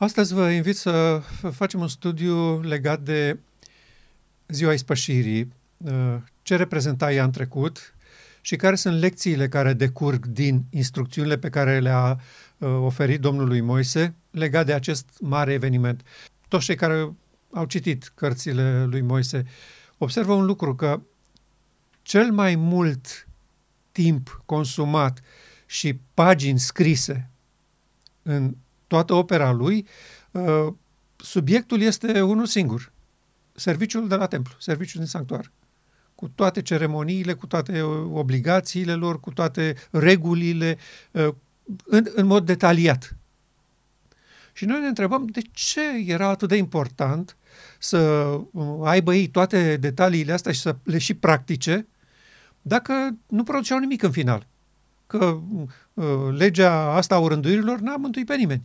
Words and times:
Astăzi 0.00 0.34
vă 0.34 0.50
invit 0.50 0.76
să 0.76 1.22
facem 1.52 1.80
un 1.80 1.88
studiu 1.88 2.60
legat 2.60 3.00
de 3.00 3.38
ziua 4.48 4.72
ispășirii, 4.72 5.52
uh, 5.76 6.16
ce 6.42 6.56
reprezenta 6.56 7.12
ea 7.12 7.24
în 7.24 7.30
trecut 7.30 7.94
și 8.40 8.56
care 8.56 8.74
sunt 8.74 8.98
lecțiile 8.98 9.48
care 9.48 9.72
decurg 9.72 10.26
din 10.26 10.64
instrucțiunile 10.70 11.38
pe 11.38 11.50
care 11.50 11.80
le-a 11.80 12.20
uh, 12.58 12.68
oferit 12.68 13.20
Domnului 13.20 13.60
Moise 13.60 14.14
legat 14.30 14.66
de 14.66 14.72
acest 14.72 15.06
mare 15.20 15.52
eveniment. 15.52 16.04
Toți 16.48 16.64
cei 16.64 16.76
care 16.76 17.12
au 17.52 17.64
citit 17.64 18.12
cărțile 18.14 18.84
lui 18.84 19.00
Moise 19.00 19.46
observă 19.96 20.32
un 20.32 20.44
lucru, 20.44 20.74
că 20.74 21.00
cel 22.02 22.32
mai 22.32 22.54
mult 22.54 23.28
timp 23.92 24.42
consumat 24.44 25.20
și 25.66 25.98
pagini 26.14 26.58
scrise 26.58 27.30
în 28.22 28.54
toată 28.88 29.14
opera 29.14 29.52
lui, 29.52 29.86
uh, 30.30 30.66
subiectul 31.16 31.80
este 31.80 32.20
unul 32.20 32.46
singur. 32.46 32.92
Serviciul 33.54 34.08
de 34.08 34.14
la 34.14 34.26
templu, 34.26 34.54
serviciul 34.58 35.00
din 35.00 35.08
sanctuar. 35.08 35.50
Cu 36.14 36.30
toate 36.34 36.62
ceremoniile, 36.62 37.32
cu 37.32 37.46
toate 37.46 37.82
obligațiile 38.12 38.94
lor, 38.94 39.20
cu 39.20 39.30
toate 39.30 39.76
regulile, 39.90 40.78
uh, 41.10 41.28
în, 41.84 42.06
în 42.14 42.26
mod 42.26 42.46
detaliat. 42.46 43.16
Și 44.52 44.64
noi 44.64 44.80
ne 44.80 44.86
întrebăm 44.86 45.26
de 45.26 45.40
ce 45.52 45.80
era 46.06 46.28
atât 46.28 46.48
de 46.48 46.56
important 46.56 47.36
să 47.78 47.98
uh, 48.52 48.80
aibă 48.84 49.14
ei 49.14 49.28
toate 49.28 49.76
detaliile 49.76 50.32
astea 50.32 50.52
și 50.52 50.60
să 50.60 50.76
le 50.82 50.98
și 50.98 51.14
practice, 51.14 51.86
dacă 52.62 53.16
nu 53.26 53.42
produceau 53.42 53.78
nimic 53.78 54.02
în 54.02 54.10
final. 54.10 54.46
Că 55.06 55.40
uh, 55.94 56.04
legea 56.36 56.92
asta 56.94 57.14
a 57.14 57.18
urânduirilor 57.18 57.78
n-a 57.78 57.96
mântuit 57.96 58.26
pe 58.26 58.36
nimeni. 58.36 58.62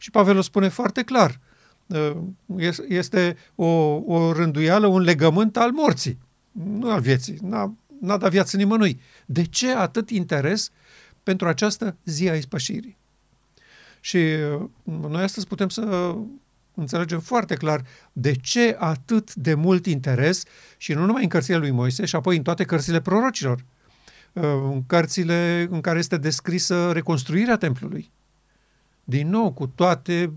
Și 0.00 0.10
Pavel 0.10 0.36
o 0.36 0.40
spune 0.40 0.68
foarte 0.68 1.02
clar. 1.02 1.38
Uh, 1.86 2.16
este 2.88 3.36
o, 3.54 3.66
o 4.06 4.32
rânduială, 4.32 4.86
un 4.86 5.00
legământ 5.00 5.56
al 5.56 5.70
morții, 5.70 6.18
nu 6.52 6.90
al 6.90 7.00
vieții. 7.00 7.38
N-a, 7.42 7.74
n-a 8.00 8.16
dat 8.16 8.30
viață 8.30 8.56
nimănui. 8.56 9.00
De 9.26 9.44
ce 9.44 9.72
atât 9.72 10.10
interes 10.10 10.70
pentru 11.22 11.48
această 11.48 11.96
zi 12.04 12.28
a 12.28 12.34
ispășirii? 12.34 12.96
Și 14.00 14.16
uh, 14.16 14.68
noi 15.08 15.22
astăzi 15.22 15.46
putem 15.46 15.68
să 15.68 16.14
înțelegem 16.74 17.20
foarte 17.20 17.54
clar 17.54 17.84
de 18.12 18.32
ce 18.32 18.76
atât 18.78 19.34
de 19.34 19.54
mult 19.54 19.86
interes 19.86 20.42
și 20.76 20.92
nu 20.92 21.04
numai 21.04 21.22
în 21.22 21.28
cărțile 21.28 21.56
lui 21.56 21.70
Moise, 21.70 22.04
și 22.04 22.16
apoi 22.16 22.36
în 22.36 22.42
toate 22.42 22.64
cărțile 22.64 23.00
prorocilor, 23.00 23.64
uh, 24.32 24.42
în 24.44 24.82
cărțile 24.86 25.68
în 25.70 25.80
care 25.80 25.98
este 25.98 26.16
descrisă 26.16 26.92
reconstruirea 26.92 27.56
templului, 27.56 28.10
din 29.04 29.28
nou, 29.28 29.52
cu 29.52 29.66
toate 29.66 30.32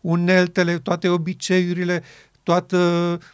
uneltele, 0.00 0.78
toate 0.78 1.08
obiceiurile, 1.08 2.02
toată 2.42 2.78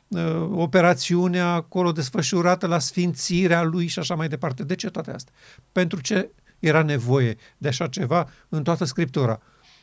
uh, 0.09 0.49
operațiunea 0.51 1.53
acolo 1.53 1.93
desfășurată 1.93 2.67
la 2.67 2.79
sfințirea 2.79 3.63
lui 3.63 3.87
și 3.87 3.99
așa 3.99 4.15
mai 4.15 4.29
departe. 4.29 4.65
De 4.65 4.75
ce 4.75 4.91
toate 4.91 5.11
astea? 5.11 5.33
Pentru 5.73 6.01
ce 6.01 6.31
era 6.59 6.83
nevoie 6.83 7.37
de 7.59 7.69
așa 7.69 7.87
ceva 7.87 8.29
în 8.49 8.63
toată 8.63 8.85
Scriptura? 8.85 9.41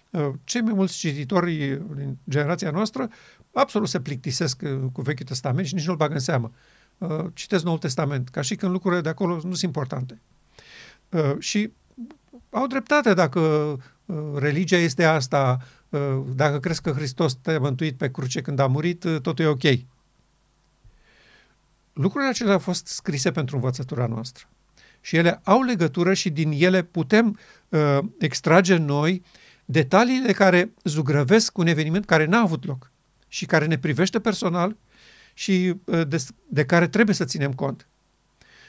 Uh, 0.09 0.29
cei 0.43 0.61
mai 0.61 0.73
mulți 0.73 0.97
cititori 0.97 1.81
din 1.95 2.17
generația 2.29 2.71
noastră 2.71 3.09
absolut 3.53 3.87
se 3.87 3.99
plictisesc 3.99 4.61
uh, 4.63 4.79
cu 4.93 5.01
Vechiul 5.01 5.25
Testament 5.25 5.67
și 5.67 5.73
nici 5.73 5.85
nu-l 5.85 5.95
bagă 5.95 6.13
în 6.13 6.19
seamă. 6.19 6.51
Uh, 6.97 7.25
citesc 7.33 7.63
Noul 7.63 7.77
Testament, 7.77 8.29
ca 8.29 8.41
și 8.41 8.55
când 8.55 8.71
lucrurile 8.71 9.01
de 9.01 9.09
acolo 9.09 9.33
nu 9.33 9.41
sunt 9.41 9.61
importante. 9.61 10.21
Uh, 11.09 11.35
și 11.39 11.71
au 12.49 12.67
dreptate 12.67 13.13
dacă 13.13 13.39
uh, 13.39 13.79
religia 14.35 14.77
este 14.77 15.03
asta, 15.03 15.57
uh, 15.89 16.19
dacă 16.35 16.59
crezi 16.59 16.81
că 16.81 16.91
Hristos 16.91 17.33
te-a 17.33 17.59
mântuit 17.59 17.97
pe 17.97 18.11
cruce 18.11 18.41
când 18.41 18.59
a 18.59 18.67
murit, 18.67 19.05
totul 19.21 19.45
e 19.45 19.47
ok. 19.47 19.79
Lucrurile 21.93 22.29
acelea 22.29 22.53
au 22.53 22.59
fost 22.59 22.87
scrise 22.87 23.31
pentru 23.31 23.55
învățătura 23.55 24.05
noastră. 24.05 24.47
Și 25.01 25.15
ele 25.15 25.39
au 25.43 25.61
legătură 25.61 26.13
și 26.13 26.29
din 26.29 26.51
ele 26.55 26.81
putem 26.81 27.39
uh, 27.69 27.99
extrage 28.19 28.75
noi 28.75 29.23
detaliile 29.65 30.31
care 30.31 30.71
zugrăvesc 30.83 31.57
un 31.57 31.67
eveniment 31.67 32.05
care 32.05 32.25
n-a 32.25 32.39
avut 32.39 32.65
loc 32.65 32.91
și 33.27 33.45
care 33.45 33.65
ne 33.65 33.77
privește 33.77 34.19
personal 34.19 34.75
și 35.33 35.73
uh, 35.83 36.07
de, 36.07 36.25
de 36.47 36.65
care 36.65 36.87
trebuie 36.87 37.15
să 37.15 37.25
ținem 37.25 37.53
cont. 37.53 37.87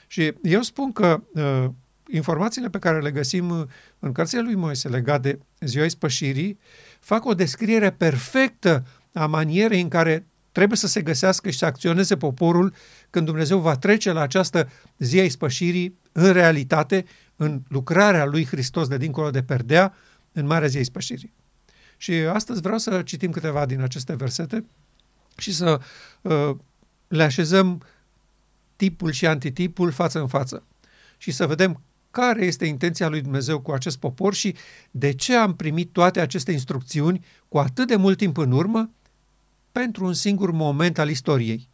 Și 0.07 0.35
eu 0.43 0.63
spun 0.63 0.93
că 0.93 1.23
uh, 1.35 1.71
informațiile 2.11 2.69
pe 2.69 2.79
care 2.79 3.01
le 3.01 3.11
găsim 3.11 3.51
uh, 3.51 3.67
în 3.99 4.13
cărțile 4.13 4.41
lui 4.41 4.55
Moise 4.55 4.89
legate 4.89 5.39
de 5.59 5.67
ziua 5.67 5.85
ispășirii 5.85 6.59
fac 7.01 7.25
o 7.25 7.35
descriere 7.35 7.91
perfectă 7.91 8.87
a 9.13 9.27
manierei 9.27 9.81
în 9.81 9.89
care 9.89 10.27
trebuie 10.53 10.79
să 10.79 10.87
se 10.87 11.03
găsească 11.03 11.51
și 11.51 11.59
să 11.59 11.65
acționeze 11.65 12.17
poporul 12.17 12.75
când 13.11 13.27
Dumnezeu 13.27 13.59
va 13.59 13.77
trece 13.77 14.13
la 14.13 14.21
această 14.21 14.71
zi 14.99 15.19
a 15.19 15.25
ispășirii 15.25 15.99
în 16.13 16.33
realitate, 16.33 17.05
în 17.37 17.61
lucrarea 17.69 18.25
lui 18.25 18.47
Hristos 18.47 18.89
de 18.89 18.97
dincolo 18.97 19.31
de 19.31 19.43
perdea, 19.43 19.95
în 20.33 20.47
Marea 20.47 20.69
Zi 20.69 20.77
a 20.77 20.81
Ispășirii. 20.81 21.33
Și 21.97 22.13
astăzi 22.13 22.61
vreau 22.61 22.79
să 22.79 23.03
citim 23.03 23.31
câteva 23.31 23.67
din 23.67 23.81
aceste 23.81 24.15
versete 24.15 24.65
și 25.37 25.55
să 25.55 25.81
uh, 26.23 26.51
le 27.09 27.23
așezăm 27.23 27.83
tipul 28.77 29.13
și 29.13 29.27
antitipul 29.27 29.91
față 29.91 30.19
în 30.19 30.27
față 30.27 30.63
și 31.17 31.31
să 31.31 31.47
vedem 31.47 31.81
care 32.11 32.45
este 32.45 32.65
intenția 32.65 33.09
lui 33.09 33.21
Dumnezeu 33.21 33.61
cu 33.61 33.71
acest 33.71 33.99
popor 33.99 34.35
și 34.35 34.55
de 34.91 35.13
ce 35.13 35.35
am 35.35 35.57
primit 35.57 35.93
toate 35.93 36.21
aceste 36.21 36.53
instrucțiuni 36.53 37.25
cu 37.49 37.59
atât 37.59 37.87
de 37.87 37.97
mult 37.97 38.17
timp 38.17 38.37
în 38.37 38.53
urmă 38.53 38.91
pentru 39.73 40.05
un 40.05 40.15
singur 40.15 40.51
moment 40.51 40.99
al 40.99 41.09
istoriei, 41.09 41.69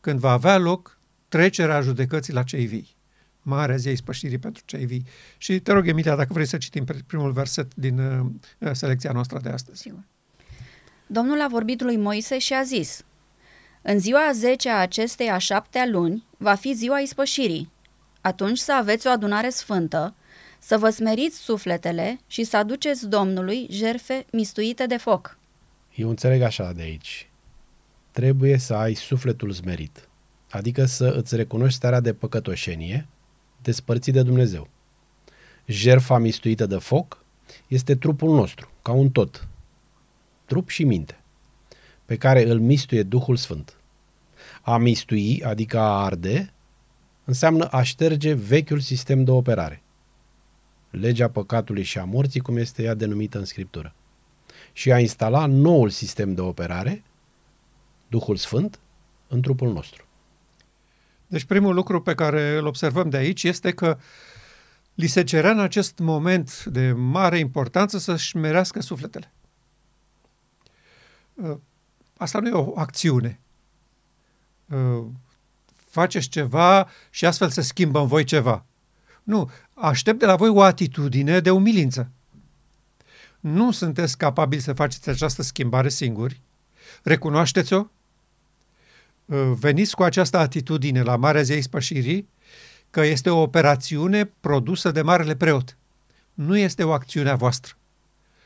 când 0.00 0.18
va 0.18 0.30
avea 0.30 0.58
loc 0.58 0.98
trecerea 1.28 1.80
judecății 1.80 2.32
la 2.32 2.42
cei 2.42 2.66
vii. 2.66 2.96
Marea 3.42 3.76
zi 3.76 3.88
a 3.88 3.90
ispășirii 3.90 4.38
pentru 4.38 4.62
cei 4.66 4.86
vii. 4.86 5.04
Și 5.38 5.60
te 5.60 5.72
rog, 5.72 5.88
Emilia, 5.88 6.16
dacă 6.16 6.32
vrei 6.32 6.46
să 6.46 6.56
citim 6.56 6.84
primul 7.06 7.32
verset 7.32 7.74
din 7.74 7.98
uh, 7.98 8.70
selecția 8.72 9.12
noastră 9.12 9.38
de 9.42 9.48
astăzi. 9.48 9.80
Sigur. 9.80 10.00
Domnul 11.06 11.40
a 11.40 11.48
vorbit 11.48 11.82
lui 11.82 11.96
Moise 11.96 12.38
și 12.38 12.52
a 12.52 12.62
zis, 12.62 13.04
În 13.82 13.98
ziua 13.98 14.26
a 14.28 14.32
10 14.32 14.68
a 14.68 14.80
acestei 14.80 15.30
a 15.30 15.38
șaptea 15.38 15.86
luni 15.86 16.24
va 16.36 16.54
fi 16.54 16.74
ziua 16.74 16.98
ispășirii, 16.98 17.70
atunci 18.20 18.58
să 18.58 18.72
aveți 18.72 19.06
o 19.06 19.10
adunare 19.10 19.50
sfântă, 19.50 20.14
să 20.58 20.78
vă 20.78 20.90
smeriți 20.90 21.38
sufletele 21.38 22.20
și 22.26 22.44
să 22.44 22.56
aduceți 22.56 23.08
Domnului 23.08 23.66
jerfe 23.70 24.26
mistuite 24.32 24.86
de 24.86 24.96
foc. 24.96 25.38
Eu 25.94 26.08
înțeleg 26.08 26.42
așa 26.42 26.72
de 26.72 26.82
aici. 26.82 27.28
Trebuie 28.10 28.58
să 28.58 28.74
ai 28.74 28.94
sufletul 28.94 29.52
smerit, 29.52 30.08
adică 30.50 30.84
să 30.84 31.14
îți 31.16 31.36
recunoști 31.36 31.76
starea 31.76 32.00
de 32.00 32.12
păcătoșenie, 32.12 33.06
despărțit 33.62 34.12
de 34.12 34.22
Dumnezeu. 34.22 34.68
Jerfa 35.66 36.18
mistuită 36.18 36.66
de 36.66 36.76
foc 36.76 37.24
este 37.66 37.96
trupul 37.96 38.34
nostru, 38.34 38.70
ca 38.82 38.92
un 38.92 39.10
tot, 39.10 39.48
trup 40.44 40.68
și 40.68 40.84
minte, 40.84 41.20
pe 42.04 42.16
care 42.16 42.48
îl 42.48 42.60
mistuie 42.60 43.02
Duhul 43.02 43.36
Sfânt. 43.36 43.74
A 44.62 44.76
mistui, 44.76 45.42
adică 45.44 45.78
a 45.78 46.04
arde, 46.04 46.52
înseamnă 47.30 47.68
a 47.68 47.82
șterge 47.82 48.32
vechiul 48.32 48.80
sistem 48.80 49.24
de 49.24 49.30
operare. 49.30 49.82
Legea 50.90 51.28
păcatului 51.28 51.82
și 51.82 51.98
a 51.98 52.04
morții, 52.04 52.40
cum 52.40 52.56
este 52.56 52.82
ea 52.82 52.94
denumită 52.94 53.38
în 53.38 53.44
Scriptură. 53.44 53.94
Și 54.72 54.92
a 54.92 54.98
instala 54.98 55.46
noul 55.46 55.90
sistem 55.90 56.34
de 56.34 56.40
operare, 56.40 57.02
Duhul 58.08 58.36
Sfânt, 58.36 58.78
în 59.28 59.40
trupul 59.40 59.72
nostru. 59.72 60.04
Deci 61.26 61.44
primul 61.44 61.74
lucru 61.74 62.02
pe 62.02 62.14
care 62.14 62.56
îl 62.56 62.66
observăm 62.66 63.08
de 63.08 63.16
aici 63.16 63.42
este 63.42 63.72
că 63.72 63.98
li 64.94 65.06
se 65.06 65.24
cerea 65.24 65.50
în 65.50 65.60
acest 65.60 65.98
moment 65.98 66.64
de 66.64 66.92
mare 66.92 67.38
importanță 67.38 67.98
să-și 67.98 68.36
merească 68.36 68.80
sufletele. 68.80 69.32
Asta 72.16 72.38
nu 72.38 72.48
e 72.48 72.52
o 72.52 72.78
acțiune 72.78 73.40
faceți 75.90 76.28
ceva 76.28 76.88
și 77.10 77.26
astfel 77.26 77.50
se 77.50 77.60
schimbă 77.60 78.00
în 78.00 78.06
voi 78.06 78.24
ceva. 78.24 78.64
Nu, 79.22 79.50
aștept 79.74 80.18
de 80.18 80.26
la 80.26 80.36
voi 80.36 80.48
o 80.48 80.62
atitudine 80.62 81.40
de 81.40 81.50
umilință. 81.50 82.10
Nu 83.40 83.70
sunteți 83.70 84.16
capabili 84.16 84.62
să 84.62 84.72
faceți 84.72 85.08
această 85.08 85.42
schimbare 85.42 85.88
singuri. 85.88 86.40
Recunoașteți-o. 87.02 87.86
Veniți 89.58 89.94
cu 89.94 90.02
această 90.02 90.38
atitudine 90.38 91.02
la 91.02 91.16
Marea 91.16 91.42
Zei 91.42 91.62
Spășirii 91.62 92.28
că 92.90 93.00
este 93.00 93.30
o 93.30 93.40
operațiune 93.40 94.30
produsă 94.40 94.90
de 94.90 95.02
Marele 95.02 95.36
Preot. 95.36 95.76
Nu 96.34 96.56
este 96.56 96.84
o 96.84 96.92
acțiune 96.92 97.30
a 97.30 97.34
voastră. 97.34 97.74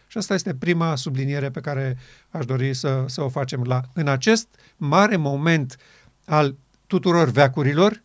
Și 0.07 0.19
asta 0.19 0.35
este 0.35 0.55
prima 0.55 0.97
subliniere 0.97 1.51
pe 1.51 1.61
care 1.61 1.99
aș 2.31 2.45
dori 2.45 2.75
să, 2.75 3.05
să 3.07 3.23
o 3.23 3.29
facem. 3.29 3.63
La, 3.63 3.83
în 3.93 4.09
acest 4.09 4.49
mare 4.77 5.17
moment 5.17 5.77
al 6.25 6.55
tuturor 6.87 7.29
veacurilor, 7.31 8.03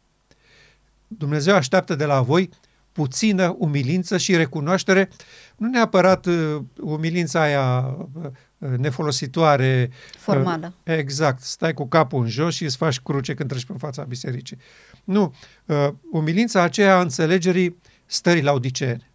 Dumnezeu 1.07 1.55
așteaptă 1.55 1.95
de 1.95 2.05
la 2.05 2.21
voi 2.21 2.49
puțină 2.91 3.55
umilință 3.57 4.17
și 4.17 4.35
recunoaștere, 4.35 5.09
nu 5.57 5.69
neapărat 5.69 6.25
uh, 6.25 6.61
umilința 6.79 7.41
aia 7.41 7.95
uh, 8.13 8.25
uh, 8.57 8.77
nefolositoare. 8.77 9.91
Formală. 10.17 10.73
Uh, 10.85 10.93
exact. 10.97 11.41
Stai 11.41 11.73
cu 11.73 11.87
capul 11.87 12.23
în 12.23 12.29
jos 12.29 12.55
și 12.55 12.63
îți 12.63 12.77
faci 12.77 12.99
cruce 12.99 13.33
când 13.33 13.49
treci 13.49 13.65
pe 13.65 13.73
fața 13.77 14.03
bisericii. 14.03 14.57
Nu. 15.03 15.35
Uh, 15.65 15.87
umilința 16.11 16.61
aceea 16.61 16.97
a 16.97 17.01
înțelegerii 17.01 17.77
stării 18.05 18.41
la 18.41 18.51
odiceene. 18.51 19.09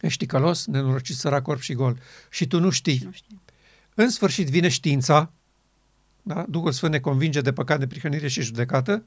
Ești 0.00 0.18
ticălos, 0.18 0.66
nenorocit, 0.66 1.16
sărac, 1.16 1.42
corp 1.42 1.60
și 1.60 1.74
gol. 1.74 1.98
Și 2.30 2.46
tu 2.46 2.60
nu 2.60 2.70
știi. 2.70 3.00
Nu 3.04 3.12
știu. 3.12 3.40
În 3.94 4.10
sfârșit 4.10 4.48
vine 4.48 4.68
știința, 4.68 5.32
da? 6.28 6.44
Duhul 6.48 6.72
Sfânt 6.72 6.92
ne 6.92 6.98
convinge 6.98 7.40
de 7.40 7.52
păcat, 7.52 7.78
de 7.78 7.86
prihănire 7.86 8.28
și 8.28 8.42
judecată 8.42 9.02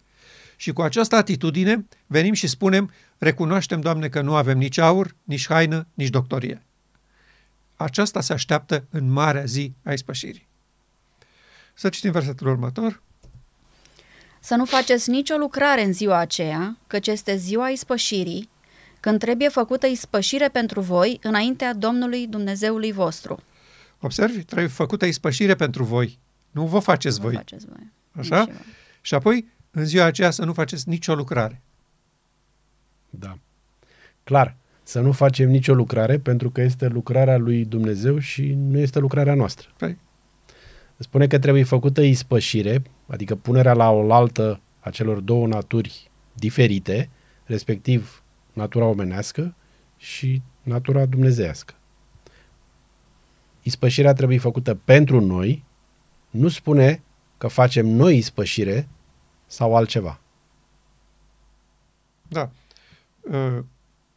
și 0.56 0.72
cu 0.72 0.82
această 0.82 1.16
atitudine 1.16 1.86
venim 2.08 2.34
și 2.34 2.48
spunem, 2.48 2.92
recunoaștem, 3.18 3.82
Doamne, 3.82 4.10
că 4.10 4.22
nu 4.22 4.36
avem 4.36 4.58
nici 4.58 4.78
aur, 4.78 5.16
nici 5.24 5.48
haină, 5.48 5.88
nici 5.94 6.10
doctorie. 6.10 6.62
Aceasta 7.76 8.22
se 8.22 8.34
așteaptă 8.34 8.84
în 8.90 9.12
marea 9.12 9.46
zi 9.46 9.74
a 9.84 9.92
ispășirii. 9.94 10.48
Să 11.74 11.90
citim 11.90 12.12
versetul 12.12 12.48
următor. 12.48 13.02
Să 14.40 14.56
nu 14.56 14.66
faceți 14.66 15.10
nicio 15.10 15.36
lucrare 15.36 15.84
în 15.84 15.94
ziua 15.94 16.18
aceea, 16.18 16.78
căci 16.88 17.08
este 17.08 17.36
ziua 17.36 17.70
ispășirii, 17.70 18.50
când 19.00 19.20
trebuie 19.20 19.50
făcută 19.50 19.88
ispășire 19.88 20.50
pentru 20.50 20.82
voi 20.82 21.20
înaintea 21.24 21.74
Domnului 21.74 22.28
Dumnezeului 22.28 22.92
vostru. 22.92 23.44
Observi? 24.00 24.44
Trebuie 24.44 24.68
făcută 24.68 25.06
ispășire 25.06 25.56
pentru 25.56 25.84
voi. 25.84 26.20
Nu 26.52 26.66
vă 26.66 26.80
faceți 26.80 27.18
Nu 27.20 27.26
voi. 27.26 27.36
faceți 27.36 27.66
voi. 27.66 27.92
Așa? 28.12 28.40
Nici 28.40 28.50
eu. 28.50 28.56
Și 29.02 29.14
apoi, 29.14 29.46
în 29.72 29.86
ziua 29.86 30.06
aceea, 30.06 30.32
să 30.32 30.46
nu 30.46 30.54
faceți 30.54 30.90
nicio 30.90 31.16
lucrare. 31.16 31.62
Da. 33.10 33.38
Clar, 34.24 34.56
să 34.84 35.00
nu 35.00 35.12
facem 35.12 35.50
nicio 35.50 35.74
lucrare 35.74 36.18
pentru 36.18 36.50
că 36.50 36.62
este 36.62 36.88
lucrarea 36.88 37.38
lui 37.38 37.66
Dumnezeu 37.66 38.20
și 38.20 38.54
nu 38.54 38.78
este 38.78 39.00
lucrarea 39.00 39.34
noastră. 39.34 39.68
Păi, 39.78 39.98
Spune 40.98 41.28
că 41.28 41.40
trebuie 41.40 41.64
făcută 41.64 42.02
ispășire, 42.02 42.82
adică 43.08 43.36
punerea 43.36 43.74
la 43.74 43.90
oaltă 43.90 44.60
a 44.80 44.90
celor 44.90 45.20
două 45.20 45.48
naturi 45.48 46.12
diferite, 46.34 47.10
respectiv 47.46 48.24
natura 48.54 48.86
omenească 48.86 49.56
și 49.98 50.42
natura 50.64 51.06
dumnezeiască. 51.06 51.74
Ispășirea 53.64 54.14
trebuie 54.14 54.40
făcută 54.40 54.80
pentru 54.86 55.20
noi, 55.20 55.64
nu 56.32 56.48
spune 56.48 57.04
că 57.38 57.48
facem 57.48 57.88
noi 57.88 58.18
ispășire 58.18 58.88
sau 59.48 59.76
altceva. 59.76 60.20
Da. 62.28 62.50
Uh, 63.22 63.64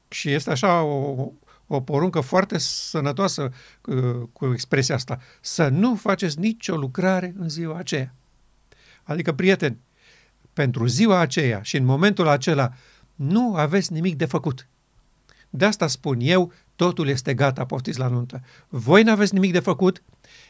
și 0.09 0.31
este 0.33 0.51
așa 0.51 0.83
o, 0.83 1.29
o 1.67 1.81
poruncă 1.81 2.21
foarte 2.21 2.59
sănătoasă 2.59 3.53
uh, 3.85 4.29
cu 4.33 4.53
expresia 4.53 4.95
asta. 4.95 5.21
Să 5.41 5.69
nu 5.69 5.95
faceți 5.95 6.39
nicio 6.39 6.77
lucrare 6.77 7.35
în 7.39 7.49
ziua 7.49 7.79
aceea. 7.79 8.15
Adică, 9.03 9.33
prieteni, 9.33 9.79
pentru 10.53 10.87
ziua 10.87 11.19
aceea 11.19 11.63
și 11.63 11.77
în 11.77 11.85
momentul 11.85 12.29
acela 12.29 12.73
nu 13.15 13.55
aveți 13.57 13.93
nimic 13.93 14.17
de 14.17 14.25
făcut. 14.25 14.67
De 15.51 15.65
asta 15.65 15.87
spun 15.87 16.19
eu, 16.21 16.53
totul 16.77 17.09
este 17.09 17.35
gata, 17.35 17.65
poftiți 17.65 17.99
la 17.99 18.09
nuntă. 18.09 18.43
Voi 18.69 19.03
nu 19.03 19.11
aveți 19.11 19.35
nimic 19.35 19.53
de 19.53 19.61
făcut, 19.61 20.03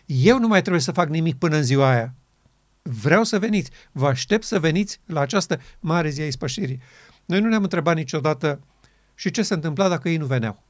eu 0.06 0.38
nu 0.38 0.48
mai 0.48 0.60
trebuie 0.60 0.82
să 0.82 0.92
fac 0.92 1.08
nimic 1.08 1.38
până 1.38 1.56
în 1.56 1.62
ziua 1.62 1.90
aia. 1.90 2.14
Vreau 2.82 3.24
să 3.24 3.38
veniți, 3.38 3.70
vă 3.92 4.06
aștept 4.06 4.44
să 4.44 4.58
veniți 4.58 5.00
la 5.06 5.20
această 5.20 5.60
mare 5.80 6.08
zi 6.08 6.20
a 6.20 6.26
ispășirii. 6.26 6.80
Noi 7.24 7.40
nu 7.40 7.48
ne-am 7.48 7.62
întrebat 7.62 7.96
niciodată 7.96 8.60
și 9.14 9.30
ce 9.30 9.42
se 9.42 9.54
întâmpla 9.54 9.88
dacă 9.88 10.08
ei 10.08 10.16
nu 10.16 10.26
veneau. 10.26 10.62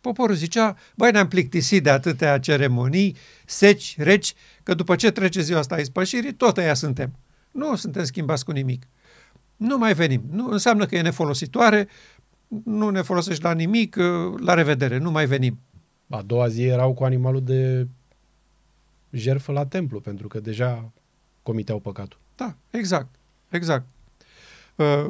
Poporul 0.00 0.34
zicea, 0.34 0.76
băi, 0.94 1.10
ne-am 1.10 1.28
plictisit 1.28 1.82
de 1.82 1.90
atâtea 1.90 2.38
ceremonii, 2.38 3.16
seci, 3.44 3.94
reci, 3.98 4.34
că 4.62 4.74
după 4.74 4.96
ce 4.96 5.10
trece 5.10 5.40
ziua 5.40 5.58
asta 5.58 5.74
a 5.74 5.78
ispășirii, 5.78 6.34
tot 6.34 6.56
aia 6.56 6.74
suntem. 6.74 7.12
Nu 7.50 7.76
suntem 7.76 8.04
schimbați 8.04 8.44
cu 8.44 8.50
nimic. 8.50 8.86
Nu 9.56 9.78
mai 9.78 9.94
venim. 9.94 10.22
Nu 10.30 10.50
înseamnă 10.50 10.86
că 10.86 10.96
e 10.96 11.00
nefolositoare, 11.00 11.88
nu 12.64 12.88
ne 12.88 13.02
folosești 13.02 13.42
la 13.42 13.52
nimic, 13.52 13.96
la 14.36 14.54
revedere, 14.54 14.98
nu 14.98 15.10
mai 15.10 15.26
venim. 15.26 15.58
A 16.08 16.22
doua 16.22 16.48
zi 16.48 16.62
erau 16.62 16.94
cu 16.94 17.04
animalul 17.04 17.44
de 17.44 17.86
jertfă 19.10 19.52
la 19.52 19.66
templu, 19.66 20.00
pentru 20.00 20.28
că 20.28 20.40
deja 20.40 20.92
comiteau 21.42 21.78
păcatul. 21.78 22.18
Da, 22.36 22.54
exact, 22.70 23.08
exact. 23.48 23.84
Uh, 24.74 25.08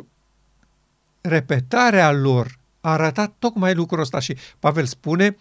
repetarea 1.20 2.12
lor 2.12 2.58
a 2.80 2.92
arătat 2.92 3.34
tocmai 3.38 3.74
lucrul 3.74 4.00
ăsta 4.00 4.18
și 4.18 4.36
Pavel 4.58 4.84
spune, 4.84 5.36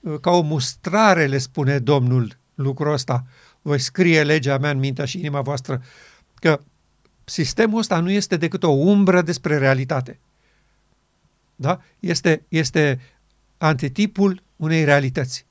uh, 0.00 0.20
ca 0.20 0.30
o 0.30 0.40
mustrare 0.40 1.26
le 1.26 1.38
spune 1.38 1.78
Domnul 1.78 2.36
lucrul 2.54 2.92
ăsta, 2.92 3.24
voi 3.62 3.78
scrie 3.78 4.22
legea 4.22 4.58
mea 4.58 4.70
în 4.70 4.78
mintea 4.78 5.04
și 5.04 5.18
inima 5.18 5.40
voastră, 5.40 5.82
că 6.34 6.60
sistemul 7.24 7.78
ăsta 7.78 8.00
nu 8.00 8.10
este 8.10 8.36
decât 8.36 8.62
o 8.62 8.70
umbră 8.70 9.22
despre 9.22 9.58
realitate. 9.58 10.18
Da? 11.56 11.80
Este, 12.00 12.42
este 12.48 13.00
antitipul 13.58 14.42
unei 14.60 14.84
realități. 14.84 15.44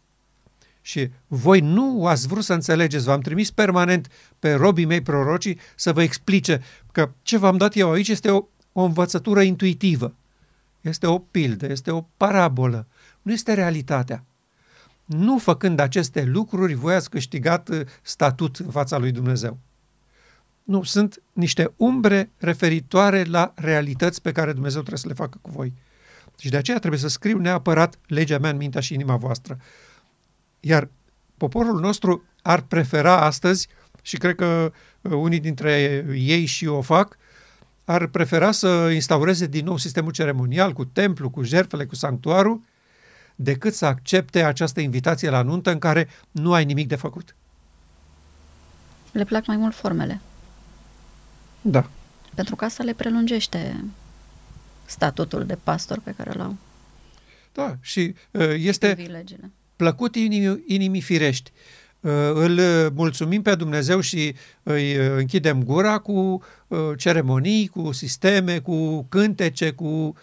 Și 0.81 1.09
voi 1.27 1.59
nu 1.59 2.07
ați 2.07 2.27
vrut 2.27 2.44
să 2.44 2.53
înțelegeți, 2.53 3.06
v-am 3.06 3.19
trimis 3.19 3.51
permanent 3.51 4.07
pe 4.39 4.53
robii 4.53 4.85
mei 4.85 5.01
prorocii 5.01 5.59
să 5.75 5.94
vă 5.94 6.01
explice 6.01 6.61
că 6.91 7.09
ce 7.21 7.38
v-am 7.38 7.57
dat 7.57 7.75
eu 7.75 7.91
aici 7.91 8.07
este 8.07 8.29
o, 8.31 8.44
o 8.73 8.81
învățătură 8.81 9.41
intuitivă. 9.41 10.13
Este 10.81 11.07
o 11.07 11.17
pildă, 11.17 11.71
este 11.71 11.91
o 11.91 12.03
parabolă, 12.17 12.85
nu 13.21 13.31
este 13.31 13.53
realitatea. 13.53 14.23
Nu 15.06 15.38
făcând 15.38 15.79
aceste 15.79 16.23
lucruri, 16.23 16.73
voi 16.73 16.95
ați 16.95 17.09
câștigat 17.09 17.69
uh, 17.69 17.81
statut 18.01 18.56
în 18.56 18.69
fața 18.69 18.97
lui 18.97 19.11
Dumnezeu. 19.11 19.57
Nu, 20.63 20.83
sunt 20.83 21.21
niște 21.33 21.71
umbre 21.75 22.29
referitoare 22.38 23.23
la 23.23 23.51
realități 23.56 24.21
pe 24.21 24.31
care 24.31 24.53
Dumnezeu 24.53 24.81
trebuie 24.81 25.01
să 25.01 25.07
le 25.07 25.13
facă 25.13 25.38
cu 25.41 25.50
voi. 25.51 25.73
Și 26.39 26.50
de 26.50 26.57
aceea 26.57 26.80
trebuie 26.80 27.00
să 27.00 27.07
scriu 27.07 27.38
neapărat 27.38 27.95
legea 28.07 28.38
mea 28.38 28.50
în 28.50 28.57
mintea 28.57 28.81
și 28.81 28.94
inima 28.94 29.15
voastră. 29.15 29.57
Iar 30.59 30.88
poporul 31.38 31.80
nostru 31.80 32.24
ar 32.41 32.62
prefera 32.62 33.21
astăzi, 33.21 33.68
și 34.01 34.18
cred 34.18 34.36
că 34.36 34.71
uh, 35.01 35.12
unii 35.12 35.39
dintre 35.39 36.06
ei 36.13 36.45
și 36.45 36.68
o 36.68 36.81
fac, 36.81 37.18
ar 37.86 38.07
prefera 38.07 38.51
să 38.51 38.89
instaureze 38.94 39.45
din 39.45 39.65
nou 39.65 39.77
sistemul 39.77 40.12
ceremonial 40.12 40.74
cu 40.74 40.86
templu, 40.86 41.30
cu 41.30 41.44
jertfele, 41.44 41.85
cu 41.85 41.95
sanctuarul, 41.95 42.61
decât 43.35 43.73
să 43.73 43.85
accepte 43.85 44.44
această 44.44 44.80
invitație 44.80 45.30
la 45.30 45.42
nuntă 45.42 45.71
în 45.71 45.80
care 45.80 46.09
nu 46.31 46.54
ai 46.54 46.66
nimic 46.66 46.87
de 46.87 46.95
făcut. 46.95 47.35
Le 49.11 49.23
plac 49.23 49.45
mai 49.45 49.57
mult 49.57 49.75
formele, 49.75 50.21
Da. 51.61 51.90
pentru 52.35 52.56
că 52.56 52.66
asta 52.66 52.83
le 52.83 52.94
prelungește 52.94 53.83
statutul 54.89 55.45
de 55.45 55.57
pastor 55.63 55.99
pe 56.03 56.13
care 56.17 56.31
l-au, 56.33 56.55
Da, 57.53 57.75
și 57.81 58.15
uh, 58.31 58.53
este 58.57 58.93
privilegiile. 58.93 59.51
plăcut 59.75 60.15
inimii, 60.15 60.63
inimii 60.67 61.01
firești. 61.01 61.51
Uh, 61.99 62.11
Îl 62.33 62.59
mulțumim 62.95 63.41
pe 63.41 63.55
Dumnezeu 63.55 63.99
și 63.99 64.35
îi 64.63 64.97
uh, 64.97 65.15
închidem 65.17 65.63
gura 65.63 65.97
cu 65.97 66.43
uh, 66.67 66.79
ceremonii, 66.97 67.67
cu 67.67 67.91
sisteme, 67.91 68.59
cu 68.59 69.03
cântece, 69.09 69.71
cu... 69.71 70.15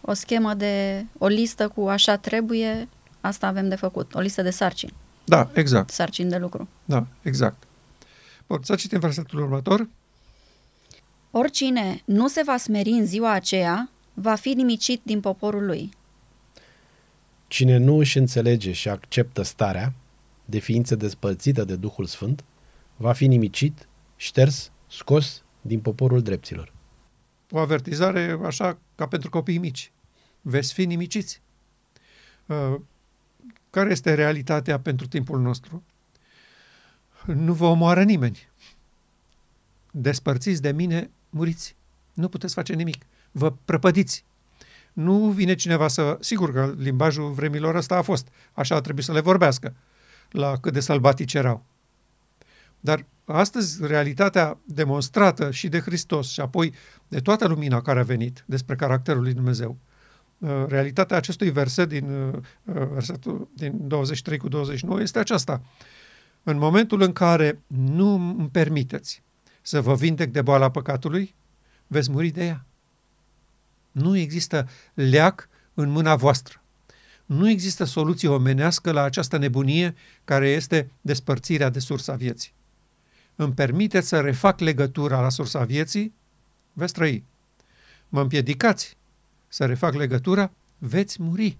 O 0.00 0.12
schemă 0.12 0.54
de, 0.54 1.04
o 1.18 1.26
listă 1.26 1.68
cu 1.68 1.86
așa 1.88 2.16
trebuie, 2.16 2.88
asta 3.20 3.46
avem 3.46 3.68
de 3.68 3.74
făcut, 3.74 4.14
o 4.14 4.20
listă 4.20 4.42
de 4.42 4.50
sarcini, 4.50 4.94
Da, 5.24 5.50
exact. 5.54 5.90
sarcini 5.90 6.30
de 6.30 6.36
lucru. 6.36 6.68
Da, 6.84 7.06
exact. 7.22 7.62
Bun, 8.46 8.58
să 8.62 8.74
citim 8.74 8.98
versetul 8.98 9.40
următor. 9.40 9.88
Oricine 11.34 12.02
nu 12.04 12.28
se 12.28 12.42
va 12.44 12.56
smeri 12.56 12.90
în 12.90 13.06
ziua 13.06 13.30
aceea, 13.32 13.90
va 14.14 14.34
fi 14.34 14.48
nimicit 14.48 15.00
din 15.02 15.20
poporul 15.20 15.64
lui. 15.64 15.90
Cine 17.48 17.76
nu 17.76 17.98
își 17.98 18.18
înțelege 18.18 18.72
și 18.72 18.88
acceptă 18.88 19.42
starea 19.42 19.92
de 20.44 20.58
ființă 20.58 20.94
despărțită 20.94 21.64
de 21.64 21.76
Duhul 21.76 22.06
Sfânt, 22.06 22.44
va 22.96 23.12
fi 23.12 23.26
nimicit, 23.26 23.88
șters, 24.16 24.70
scos 24.90 25.42
din 25.60 25.80
poporul 25.80 26.22
dreptilor. 26.22 26.72
O 27.50 27.58
avertizare 27.58 28.38
așa 28.44 28.78
ca 28.94 29.06
pentru 29.06 29.30
copii 29.30 29.58
mici. 29.58 29.92
Veți 30.40 30.72
fi 30.72 30.84
nimiciți. 30.84 31.40
Uh, 32.46 32.74
Care 33.72 33.90
este 33.90 34.14
realitatea 34.14 34.80
pentru 34.80 35.06
timpul 35.06 35.40
nostru? 35.40 35.82
Nu 37.24 37.52
vă 37.52 37.64
omoară 37.64 38.02
nimeni. 38.02 38.48
Despărțiți 39.90 40.62
de 40.62 40.72
mine, 40.72 41.10
muriți. 41.32 41.74
Nu 42.14 42.28
puteți 42.28 42.54
face 42.54 42.74
nimic. 42.74 43.06
Vă 43.30 43.52
prăpădiți. 43.64 44.24
Nu 44.92 45.28
vine 45.28 45.54
cineva 45.54 45.88
să... 45.88 46.18
Sigur 46.20 46.52
că 46.52 46.74
limbajul 46.78 47.30
vremilor 47.30 47.74
ăsta 47.74 47.96
a 47.96 48.02
fost. 48.02 48.28
Așa 48.52 48.74
a 48.74 48.80
trebuit 48.80 49.04
să 49.04 49.12
le 49.12 49.20
vorbească. 49.20 49.74
La 50.30 50.56
cât 50.56 50.72
de 50.72 50.80
sălbatici 50.80 51.34
erau. 51.34 51.64
Dar 52.80 53.04
astăzi 53.24 53.86
realitatea 53.86 54.58
demonstrată 54.64 55.50
și 55.50 55.68
de 55.68 55.80
Hristos 55.80 56.30
și 56.30 56.40
apoi 56.40 56.72
de 57.08 57.20
toată 57.20 57.46
lumina 57.46 57.82
care 57.82 58.00
a 58.00 58.04
venit 58.04 58.44
despre 58.46 58.76
caracterul 58.76 59.22
lui 59.22 59.32
Dumnezeu 59.32 59.76
Uh, 60.42 60.64
realitatea 60.68 61.16
acestui 61.16 61.50
verset 61.50 61.88
din, 61.88 62.10
uh, 62.10 62.32
uh, 62.64 62.88
versetul 62.92 63.48
din 63.54 63.72
23 63.88 64.38
cu 64.38 64.48
29 64.48 65.00
este 65.00 65.18
aceasta. 65.18 65.62
În 66.42 66.58
momentul 66.58 67.02
în 67.02 67.12
care 67.12 67.58
nu 67.66 68.14
îmi 68.14 68.48
permiteți 68.52 69.22
să 69.62 69.80
vă 69.80 69.94
vindec 69.94 70.30
de 70.30 70.42
boala 70.42 70.70
păcatului, 70.70 71.34
veți 71.86 72.10
muri 72.10 72.28
de 72.28 72.44
ea. 72.44 72.64
Nu 73.92 74.16
există 74.16 74.68
leac 74.94 75.48
în 75.74 75.88
mâna 75.88 76.16
voastră. 76.16 76.62
Nu 77.26 77.48
există 77.48 77.84
soluție 77.84 78.28
omenească 78.28 78.92
la 78.92 79.02
această 79.02 79.36
nebunie 79.36 79.94
care 80.24 80.48
este 80.48 80.90
despărțirea 81.00 81.68
de 81.68 81.78
sursa 81.78 82.14
vieții. 82.14 82.52
Îmi 83.36 83.52
permiteți 83.52 84.08
să 84.08 84.20
refac 84.20 84.60
legătura 84.60 85.20
la 85.20 85.28
sursa 85.28 85.64
vieții, 85.64 86.14
veți 86.72 86.92
trăi. 86.92 87.24
Mă 88.08 88.20
împiedicați 88.20 88.96
să 89.48 89.66
refac 89.66 89.94
legătura, 89.94 90.50
veți 90.78 91.22
muri. 91.22 91.56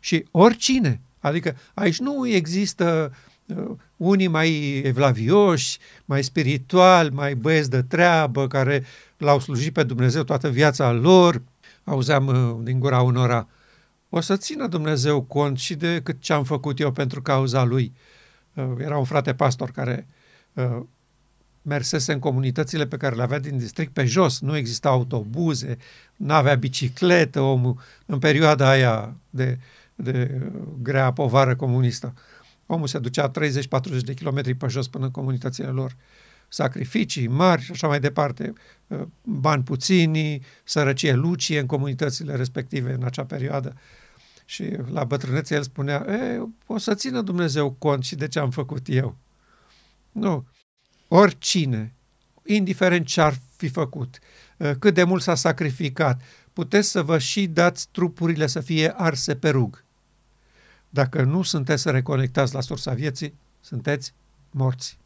Și 0.00 0.26
oricine, 0.30 1.00
adică 1.20 1.56
aici 1.74 1.98
nu 1.98 2.28
există 2.28 3.10
uh, 3.10 3.33
unii 3.96 4.26
mai 4.26 4.78
evlavioși, 4.84 5.78
mai 6.04 6.24
spirituali, 6.24 7.10
mai 7.10 7.34
băieți 7.34 7.70
de 7.70 7.82
treabă, 7.82 8.46
care 8.46 8.84
l-au 9.16 9.40
slujit 9.40 9.72
pe 9.72 9.82
Dumnezeu 9.82 10.22
toată 10.22 10.48
viața 10.48 10.90
lor. 10.90 11.42
Auzeam 11.84 12.26
uh, 12.26 12.56
din 12.62 12.78
gura 12.78 13.00
unora, 13.00 13.48
o 14.08 14.20
să 14.20 14.36
țină 14.36 14.66
Dumnezeu 14.66 15.22
cont 15.22 15.58
și 15.58 15.74
de 15.74 16.00
cât 16.02 16.20
ce 16.20 16.32
am 16.32 16.44
făcut 16.44 16.80
eu 16.80 16.92
pentru 16.92 17.22
cauza 17.22 17.64
lui. 17.64 17.92
Uh, 18.54 18.64
era 18.78 18.98
un 18.98 19.04
frate 19.04 19.34
pastor 19.34 19.70
care 19.70 20.06
uh, 20.52 20.80
mersese 21.62 22.12
în 22.12 22.18
comunitățile 22.18 22.86
pe 22.86 22.96
care 22.96 23.14
le 23.14 23.22
avea 23.22 23.38
din 23.38 23.58
district 23.58 23.92
pe 23.92 24.04
jos, 24.04 24.40
nu 24.40 24.56
exista 24.56 24.88
autobuze, 24.88 25.78
nu 26.16 26.32
avea 26.32 26.54
bicicletă 26.54 27.40
omul 27.40 27.78
în 28.06 28.18
perioada 28.18 28.68
aia 28.68 29.14
de, 29.30 29.58
de 29.94 30.40
grea 30.82 31.12
povară 31.12 31.56
comunistă. 31.56 32.14
Omul 32.66 32.86
se 32.86 32.98
ducea 32.98 33.30
30-40 33.30 33.32
de 34.04 34.14
kilometri 34.14 34.54
pe 34.54 34.66
jos 34.66 34.88
până 34.88 35.04
în 35.04 35.10
comunitățile 35.10 35.66
lor. 35.66 35.96
Sacrificii 36.48 37.26
mari 37.26 37.62
și 37.62 37.70
așa 37.70 37.86
mai 37.86 38.00
departe, 38.00 38.52
uh, 38.86 39.02
bani 39.22 39.62
puțini, 39.62 40.42
sărăcie 40.64 41.12
lucie 41.12 41.58
în 41.58 41.66
comunitățile 41.66 42.36
respective 42.36 42.92
în 42.92 43.04
acea 43.04 43.24
perioadă. 43.24 43.76
Și 44.44 44.76
la 44.90 45.04
bătrânețe 45.04 45.54
el 45.54 45.62
spunea, 45.62 46.06
e, 46.08 46.40
o 46.66 46.78
să 46.78 46.94
țină 46.94 47.20
Dumnezeu 47.20 47.70
cont 47.70 48.04
și 48.04 48.14
de 48.14 48.28
ce 48.28 48.38
am 48.38 48.50
făcut 48.50 48.86
eu. 48.88 49.16
Nu, 50.12 50.46
oricine, 51.08 51.92
indiferent 52.46 53.06
ce 53.06 53.20
ar 53.20 53.34
fi 53.56 53.68
făcut, 53.68 54.18
uh, 54.56 54.70
cât 54.78 54.94
de 54.94 55.04
mult 55.04 55.22
s-a 55.22 55.34
sacrificat, 55.34 56.20
puteți 56.52 56.90
să 56.90 57.02
vă 57.02 57.18
și 57.18 57.46
dați 57.46 57.88
trupurile 57.90 58.46
să 58.46 58.60
fie 58.60 58.92
arse 58.96 59.36
pe 59.36 59.48
rug. 59.48 59.83
Dacă 60.94 61.22
nu 61.22 61.42
sunteți 61.42 61.90
reconectați 61.90 62.54
la 62.54 62.60
sursa 62.60 62.92
vieții, 62.92 63.34
sunteți 63.60 64.12
morți. 64.50 64.98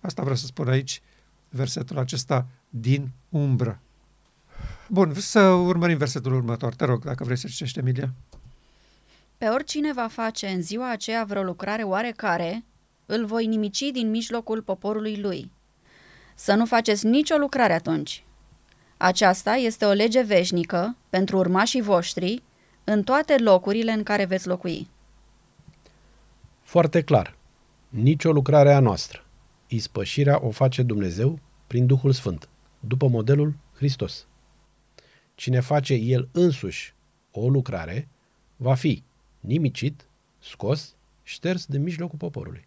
Asta 0.00 0.22
vreau 0.22 0.36
să 0.36 0.46
spun 0.46 0.68
aici, 0.68 1.02
versetul 1.48 1.98
acesta 1.98 2.46
din 2.68 3.08
umbră. 3.28 3.80
Bun, 4.88 5.14
să 5.14 5.40
urmărim 5.40 5.96
versetul 5.96 6.34
următor. 6.34 6.74
Te 6.74 6.84
rog, 6.84 7.04
dacă 7.04 7.24
vrei 7.24 7.36
să 7.36 7.46
citești, 7.46 7.78
Emilia. 7.78 8.12
Pe 9.38 9.46
oricine 9.46 9.92
va 9.92 10.08
face 10.08 10.46
în 10.46 10.62
ziua 10.62 10.90
aceea 10.90 11.24
vreo 11.24 11.42
lucrare 11.42 11.82
oarecare, 11.82 12.64
îl 13.06 13.26
voi 13.26 13.46
nimici 13.46 13.90
din 13.92 14.10
mijlocul 14.10 14.62
poporului 14.62 15.20
lui. 15.20 15.50
Să 16.34 16.54
nu 16.54 16.66
faceți 16.66 17.06
nicio 17.06 17.36
lucrare 17.36 17.72
atunci. 17.72 18.24
Aceasta 18.96 19.54
este 19.54 19.84
o 19.84 19.92
lege 19.92 20.20
veșnică 20.20 20.96
pentru 21.10 21.36
urmașii 21.36 21.80
voștri 21.80 22.42
în 22.90 23.02
toate 23.02 23.36
locurile 23.38 23.92
în 23.92 24.02
care 24.02 24.24
veți 24.24 24.46
locui. 24.46 24.88
Foarte 26.62 27.02
clar. 27.02 27.36
Nici 27.88 28.24
o 28.24 28.32
lucrare 28.32 28.72
a 28.72 28.80
noastră. 28.80 29.24
Ispășirea 29.66 30.44
o 30.44 30.50
face 30.50 30.82
Dumnezeu 30.82 31.38
prin 31.66 31.86
Duhul 31.86 32.12
Sfânt, 32.12 32.48
după 32.80 33.08
modelul 33.08 33.54
Hristos. 33.76 34.26
Cine 35.34 35.60
face 35.60 35.94
el 35.94 36.28
însuși 36.32 36.94
o 37.30 37.48
lucrare, 37.48 38.08
va 38.56 38.74
fi 38.74 39.02
nimicit, 39.40 40.04
scos, 40.38 40.94
șters 41.22 41.66
de 41.66 41.78
mijlocul 41.78 42.18
poporului. 42.18 42.66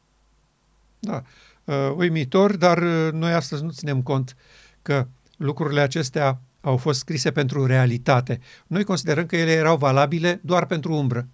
Da, 0.99 1.23
uh, 1.63 1.93
uimitor, 1.95 2.55
dar 2.55 2.77
uh, 2.77 3.11
noi 3.11 3.33
astăzi 3.33 3.63
nu 3.63 3.71
ținem 3.71 4.01
cont 4.01 4.35
că 4.81 5.07
lucrurile 5.37 5.81
acestea 5.81 6.39
au 6.63 6.77
fost 6.77 6.99
scrise 6.99 7.31
pentru 7.31 7.65
realitate. 7.65 8.39
Noi 8.67 8.83
considerăm 8.83 9.25
că 9.25 9.35
ele 9.35 9.51
erau 9.51 9.77
valabile 9.77 10.39
doar 10.43 10.65
pentru 10.65 10.93
umbră. 10.93 11.27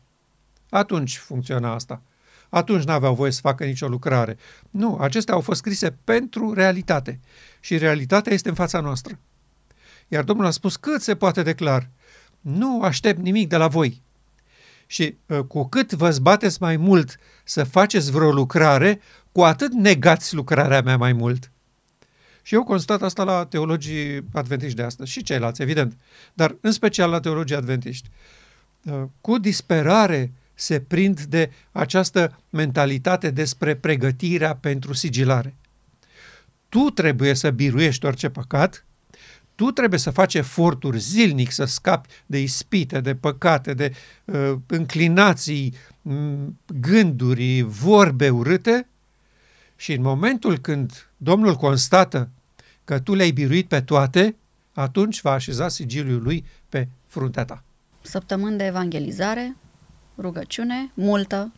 Atunci 0.70 1.18
funcționa 1.18 1.74
asta. 1.74 2.02
Atunci 2.50 2.84
n-aveau 2.84 3.16
voie 3.16 3.32
să 3.32 3.40
facă 3.42 3.66
nicio 3.66 3.88
lucrare. 3.88 4.38
Nu, 4.70 4.98
acestea 4.98 5.34
au 5.34 5.42
fost 5.42 5.60
scrise 5.60 5.96
pentru 6.04 6.54
realitate. 6.54 7.20
Și 7.60 7.78
realitatea 7.78 8.34
este 8.34 8.50
în 8.50 8.56
fața 8.56 8.80
noastră. 8.80 9.18
Iar 10.08 10.24
Domnul 10.24 10.46
a 10.46 10.52
spus 10.52 10.76
cât 10.76 11.02
se 11.02 11.16
poate 11.16 11.44
declar. 11.44 11.90
Nu 12.42 12.82
aștept 12.82 13.20
nimic 13.20 13.50
de 13.50 13.58
la 13.58 13.68
voi. 13.68 14.02
Și 14.88 15.18
uh, 15.26 15.40
cu 15.40 15.68
cât 15.68 15.94
vă 15.94 16.12
zbateți 16.12 16.62
mai 16.62 16.78
mult 16.78 17.20
să 17.44 17.64
faceți 17.64 18.12
vreo 18.12 18.32
lucrare, 18.32 19.02
cu 19.32 19.44
atât 19.44 19.74
negați 19.74 20.36
lucrarea 20.36 20.82
mea 20.82 20.98
mai 20.98 21.14
mult. 21.14 21.52
Și 22.50 22.56
eu 22.56 22.64
constat 22.64 23.02
asta 23.02 23.24
la 23.24 23.46
teologii 23.46 24.24
adventiști 24.34 24.76
de 24.76 24.84
astăzi 24.84 25.12
și 25.12 25.24
ceilalți, 25.24 25.62
evident, 25.62 25.98
dar 26.34 26.56
în 26.62 26.72
special 26.72 27.10
la 27.10 27.20
teologii 27.20 27.56
adventiști. 27.56 28.10
Uh, 28.84 29.04
cu 29.22 29.38
disperare 29.38 30.32
se 30.54 30.80
prind 30.80 31.22
de 31.22 31.52
această 31.72 32.40
mentalitate 32.50 33.30
despre 33.30 33.76
pregătirea 33.76 34.56
pentru 34.56 34.94
sigilare. 34.94 35.56
Tu 36.70 36.80
trebuie 36.80 37.34
să 37.34 37.50
biruiești 37.50 38.06
orice 38.06 38.30
păcat, 38.30 38.86
tu 39.56 39.72
trebuie 39.72 40.00
să 40.00 40.10
faci 40.10 40.34
eforturi 40.34 41.00
zilnic 41.00 41.52
să 41.52 41.66
scapi 41.66 42.10
de 42.26 42.42
ispite, 42.42 43.00
de 43.00 43.16
păcate, 43.16 43.74
de 43.74 43.94
uh, 44.26 44.54
înclinații, 44.68 45.74
gânduri, 46.80 47.62
vorbe 47.62 48.30
urâte 48.30 48.88
și 49.76 49.94
în 49.94 50.02
momentul 50.02 50.58
când 50.58 51.10
Domnul 51.18 51.56
constată 51.56 52.30
că 52.90 53.00
tu 53.00 53.14
le-ai 53.14 53.32
biruit 53.32 53.68
pe 53.68 53.82
toate, 53.82 54.36
atunci 54.74 55.22
va 55.22 55.32
așeza 55.32 55.68
sigiliul 55.68 56.22
lui 56.22 56.46
pe 56.70 56.88
fruntea 57.08 57.46
ta. 57.46 57.64
Săptămâni 58.02 58.58
de 58.58 58.66
evangelizare, 58.66 59.56
rugăciune, 60.18 60.92
multă, 60.94 61.52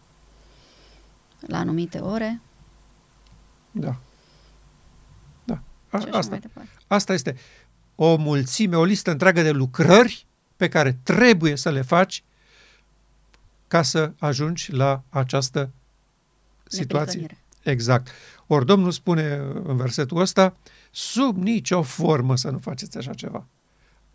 la 1.39 1.57
anumite 1.57 1.97
ore. 1.97 2.41
Da. 3.71 3.95
Da. 5.43 5.61
A, 5.89 6.03
asta, 6.11 6.39
asta 6.87 7.13
este 7.13 7.37
o 7.95 8.15
mulțime, 8.15 8.75
o 8.75 8.83
listă 8.83 9.11
întreagă 9.11 9.41
de 9.41 9.51
lucrări 9.51 10.25
pe 10.57 10.69
care 10.69 10.97
trebuie 11.03 11.55
să 11.55 11.69
le 11.69 11.81
faci 11.81 12.23
ca 13.67 13.81
să 13.81 14.11
ajungi 14.19 14.71
la 14.71 15.03
această 15.09 15.69
situație. 16.67 17.37
Exact. 17.63 18.07
Ori 18.47 18.65
Domnul 18.65 18.91
spune 18.91 19.33
în 19.63 19.77
versetul 19.77 20.19
ăsta, 20.19 20.55
sub 20.91 21.37
nicio 21.37 21.81
formă 21.81 22.37
să 22.37 22.49
nu 22.49 22.57
faceți 22.57 22.97
așa 22.97 23.13
ceva. 23.13 23.45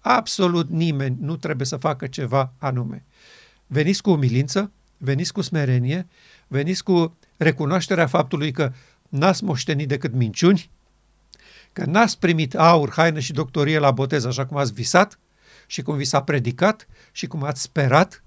Absolut 0.00 0.70
nimeni 0.70 1.16
nu 1.20 1.36
trebuie 1.36 1.66
să 1.66 1.76
facă 1.76 2.06
ceva 2.06 2.52
anume. 2.58 3.04
Veniți 3.66 4.02
cu 4.02 4.10
umilință, 4.10 4.70
veniți 4.96 5.32
cu 5.32 5.40
smerenie, 5.40 6.06
veniți 6.46 6.84
cu 6.84 7.16
recunoașterea 7.36 8.06
faptului 8.06 8.52
că 8.52 8.72
n-ați 9.08 9.44
moștenit 9.44 9.88
decât 9.88 10.12
minciuni, 10.12 10.70
că 11.72 11.84
n-ați 11.84 12.18
primit 12.18 12.54
aur, 12.54 12.92
haină 12.92 13.18
și 13.18 13.32
doctorie 13.32 13.78
la 13.78 13.90
botez 13.90 14.24
așa 14.24 14.46
cum 14.46 14.56
ați 14.56 14.72
visat 14.72 15.18
și 15.66 15.82
cum 15.82 15.96
vi 15.96 16.04
s-a 16.04 16.22
predicat 16.22 16.88
și 17.12 17.26
cum 17.26 17.42
ați 17.42 17.62
sperat 17.62 18.22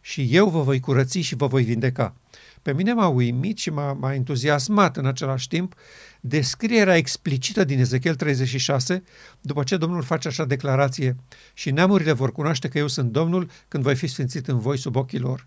și 0.00 0.28
eu 0.30 0.48
vă 0.48 0.62
voi 0.62 0.80
curăți 0.80 1.18
și 1.18 1.34
vă 1.34 1.46
voi 1.46 1.64
vindeca. 1.64 2.14
Pe 2.62 2.72
mine 2.72 2.92
m-a 2.92 3.08
uimit 3.08 3.58
și 3.58 3.70
m-a, 3.70 3.92
m-a 3.92 4.14
entuziasmat 4.14 4.96
în 4.96 5.06
același 5.06 5.48
timp 5.48 5.74
descrierea 6.20 6.96
explicită 6.96 7.64
din 7.64 7.78
Ezechiel 7.78 8.14
36, 8.14 9.02
după 9.40 9.62
ce 9.62 9.76
Domnul 9.76 10.02
face 10.02 10.28
așa 10.28 10.44
declarație 10.44 11.16
și 11.54 11.70
neamurile 11.70 12.12
vor 12.12 12.32
cunoaște 12.32 12.68
că 12.68 12.78
eu 12.78 12.88
sunt 12.88 13.10
Domnul 13.10 13.50
când 13.68 13.82
voi 13.82 13.96
fi 13.96 14.06
sfințit 14.06 14.48
în 14.48 14.58
voi 14.58 14.78
sub 14.78 14.96
ochii 14.96 15.18
lor. 15.18 15.46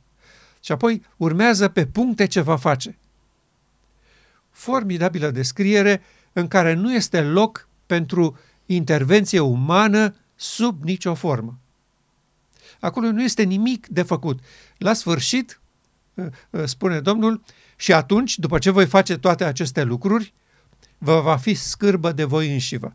Și 0.60 0.72
apoi 0.72 1.06
urmează 1.18 1.68
pe 1.68 1.86
puncte 1.86 2.26
ce 2.26 2.42
va 2.42 2.56
face. 2.56 2.98
Formidabilă 4.52 5.32
descriere 5.32 6.02
în 6.34 6.48
care 6.48 6.74
nu 6.74 6.94
este 6.94 7.22
loc 7.22 7.68
pentru 7.86 8.38
intervenție 8.66 9.40
umană 9.40 10.16
sub 10.36 10.84
nicio 10.84 11.14
formă. 11.14 11.58
Acolo 12.80 13.12
nu 13.12 13.24
este 13.24 13.44
nimic 13.44 13.88
de 13.88 14.02
făcut. 14.02 14.40
La 14.78 14.94
sfârșit, 14.94 15.50
ă, 15.50 15.54
ă, 15.54 15.65
spune 16.66 17.00
Domnul, 17.00 17.42
și 17.76 17.94
atunci, 17.94 18.38
după 18.38 18.60
ce 18.60 18.70
voi 18.70 18.86
face 18.86 19.18
toate 19.18 19.44
aceste 19.44 19.84
lucruri, 19.84 20.34
vă 20.98 21.22
va 21.22 21.38
fi 21.38 21.54
scârbă 21.54 22.12
de 22.12 22.24
voi 22.24 22.52
înșivă. 22.52 22.94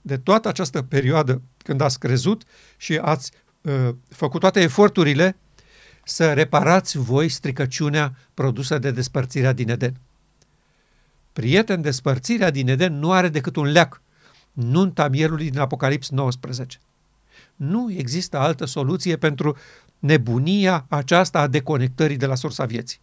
De 0.00 0.16
toată 0.16 0.48
această 0.48 0.82
perioadă 0.82 1.42
când 1.58 1.80
ați 1.80 1.98
crezut 1.98 2.42
și 2.76 2.96
ați 2.96 3.32
uh, 3.60 3.88
făcut 4.08 4.40
toate 4.40 4.60
eforturile 4.60 5.36
să 6.04 6.32
reparați 6.32 6.98
voi 6.98 7.28
stricăciunea 7.28 8.14
produsă 8.34 8.78
de 8.78 8.90
despărțirea 8.90 9.52
din 9.52 9.68
Eden. 9.68 9.96
Prieten, 11.32 11.80
despărțirea 11.80 12.50
din 12.50 12.68
Eden 12.68 12.98
nu 12.98 13.12
are 13.12 13.28
decât 13.28 13.56
un 13.56 13.66
leac, 13.66 14.00
nunta 14.52 15.08
mielului 15.08 15.50
din 15.50 15.58
Apocalips 15.58 16.08
19. 16.10 16.78
Nu 17.56 17.92
există 17.92 18.38
altă 18.38 18.64
soluție 18.64 19.16
pentru 19.16 19.56
nebunia 20.02 20.84
aceasta 20.88 21.40
a 21.40 21.46
deconectării 21.46 22.16
de 22.16 22.26
la 22.26 22.34
sursa 22.34 22.64
vieții. 22.64 22.98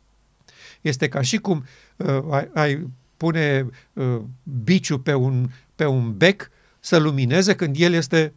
Este 0.81 1.07
ca 1.07 1.21
și 1.21 1.37
cum 1.37 1.65
uh, 1.95 2.23
ai, 2.29 2.49
ai 2.53 2.87
pune 3.17 3.65
uh, 3.93 4.19
biciu 4.63 4.99
pe 4.99 5.13
un, 5.13 5.49
pe 5.75 5.85
un 5.85 6.17
bec 6.17 6.49
să 6.79 6.97
lumineze 6.97 7.55
când 7.55 7.75
el 7.79 7.93
este 7.93 8.33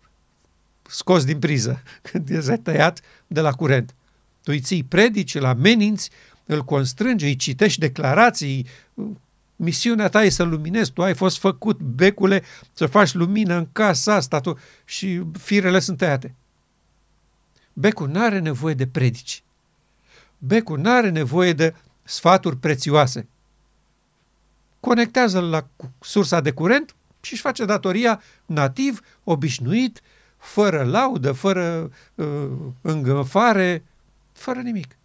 scos 0.89 1.25
din 1.25 1.39
priză, 1.39 1.83
când 2.11 2.31
este 2.31 2.57
tăiat 2.57 3.01
de 3.27 3.41
la 3.41 3.53
curent. 3.53 3.95
Tu 4.43 4.51
îi 4.51 4.61
ții 4.61 4.83
predici, 4.83 5.35
îl 5.35 5.45
ameninți, 5.45 6.11
îl 6.47 6.65
constrângi, 6.65 7.25
îi 7.25 7.37
citești 7.37 7.81
declarații, 7.81 8.67
misiunea 9.57 10.09
ta 10.09 10.25
e 10.25 10.29
să 10.29 10.43
luminezi, 10.43 10.93
tu 10.93 11.03
ai 11.03 11.15
fost 11.15 11.39
făcut, 11.39 11.79
becule, 11.79 12.43
să 12.73 12.87
faci 12.87 13.15
lumină 13.15 13.57
în 13.57 13.67
casa 13.73 14.15
asta 14.15 14.41
tu, 14.41 14.59
și 14.85 15.23
firele 15.39 15.79
sunt 15.79 15.99
tăiate. 15.99 16.35
Becul 17.73 18.09
nu 18.09 18.23
are 18.23 18.39
nevoie 18.39 18.75
de 18.75 18.87
predici. 18.87 19.43
Becul 20.39 20.79
nu 20.79 20.91
are 20.91 21.11
nevoie 21.11 21.53
de 21.53 21.75
sfaturi 22.03 22.57
prețioase. 22.57 23.29
Conectează-l 24.81 25.51
la 25.51 25.67
sursa 26.01 26.41
de 26.41 26.51
curent 26.51 26.95
și 27.21 27.33
își 27.33 27.43
face 27.43 27.65
datoria 27.65 28.23
nativ, 28.47 29.01
obișnuit, 29.25 30.01
fără 30.39 30.83
laudă, 30.83 31.33
fără 31.33 31.93
uh, 32.15 32.49
îngânfare, 32.81 33.85
fără 34.33 34.61
nimic. 34.61 34.97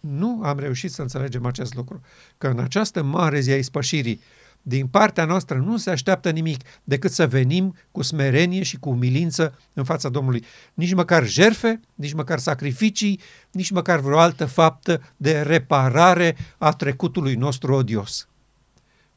Nu 0.00 0.40
am 0.44 0.58
reușit 0.58 0.92
să 0.92 1.02
înțelegem 1.02 1.46
acest 1.46 1.74
lucru, 1.74 2.00
că 2.38 2.48
în 2.48 2.58
această 2.58 3.02
mare 3.02 3.40
zi 3.40 3.50
a 3.50 3.56
ispășirii, 3.56 4.20
din 4.62 4.86
partea 4.86 5.24
noastră 5.24 5.58
nu 5.58 5.76
se 5.76 5.90
așteaptă 5.90 6.30
nimic 6.30 6.60
decât 6.84 7.10
să 7.10 7.26
venim 7.26 7.76
cu 7.92 8.02
smerenie 8.02 8.62
și 8.62 8.76
cu 8.76 8.88
umilință 8.88 9.58
în 9.72 9.84
fața 9.84 10.08
Domnului. 10.08 10.44
Nici 10.74 10.94
măcar 10.94 11.26
jerfe, 11.26 11.80
nici 11.94 12.12
măcar 12.12 12.38
sacrificii, 12.38 13.20
nici 13.50 13.70
măcar 13.70 13.98
vreo 13.98 14.18
altă 14.18 14.46
faptă 14.46 15.02
de 15.16 15.40
reparare 15.40 16.36
a 16.58 16.70
trecutului 16.70 17.34
nostru 17.34 17.74
odios. 17.74 18.28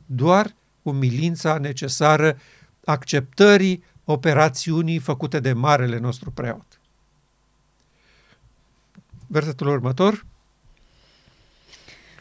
Doar 0.06 0.56
umilința 0.82 1.58
necesară 1.58 2.38
acceptării 2.86 3.84
operațiunii 4.06 5.00
făcute 5.00 5.40
de 5.40 5.54
marele 5.54 5.98
nostru 5.98 6.32
preot. 6.32 6.80
Versetul 9.28 9.68
următor. 9.68 10.26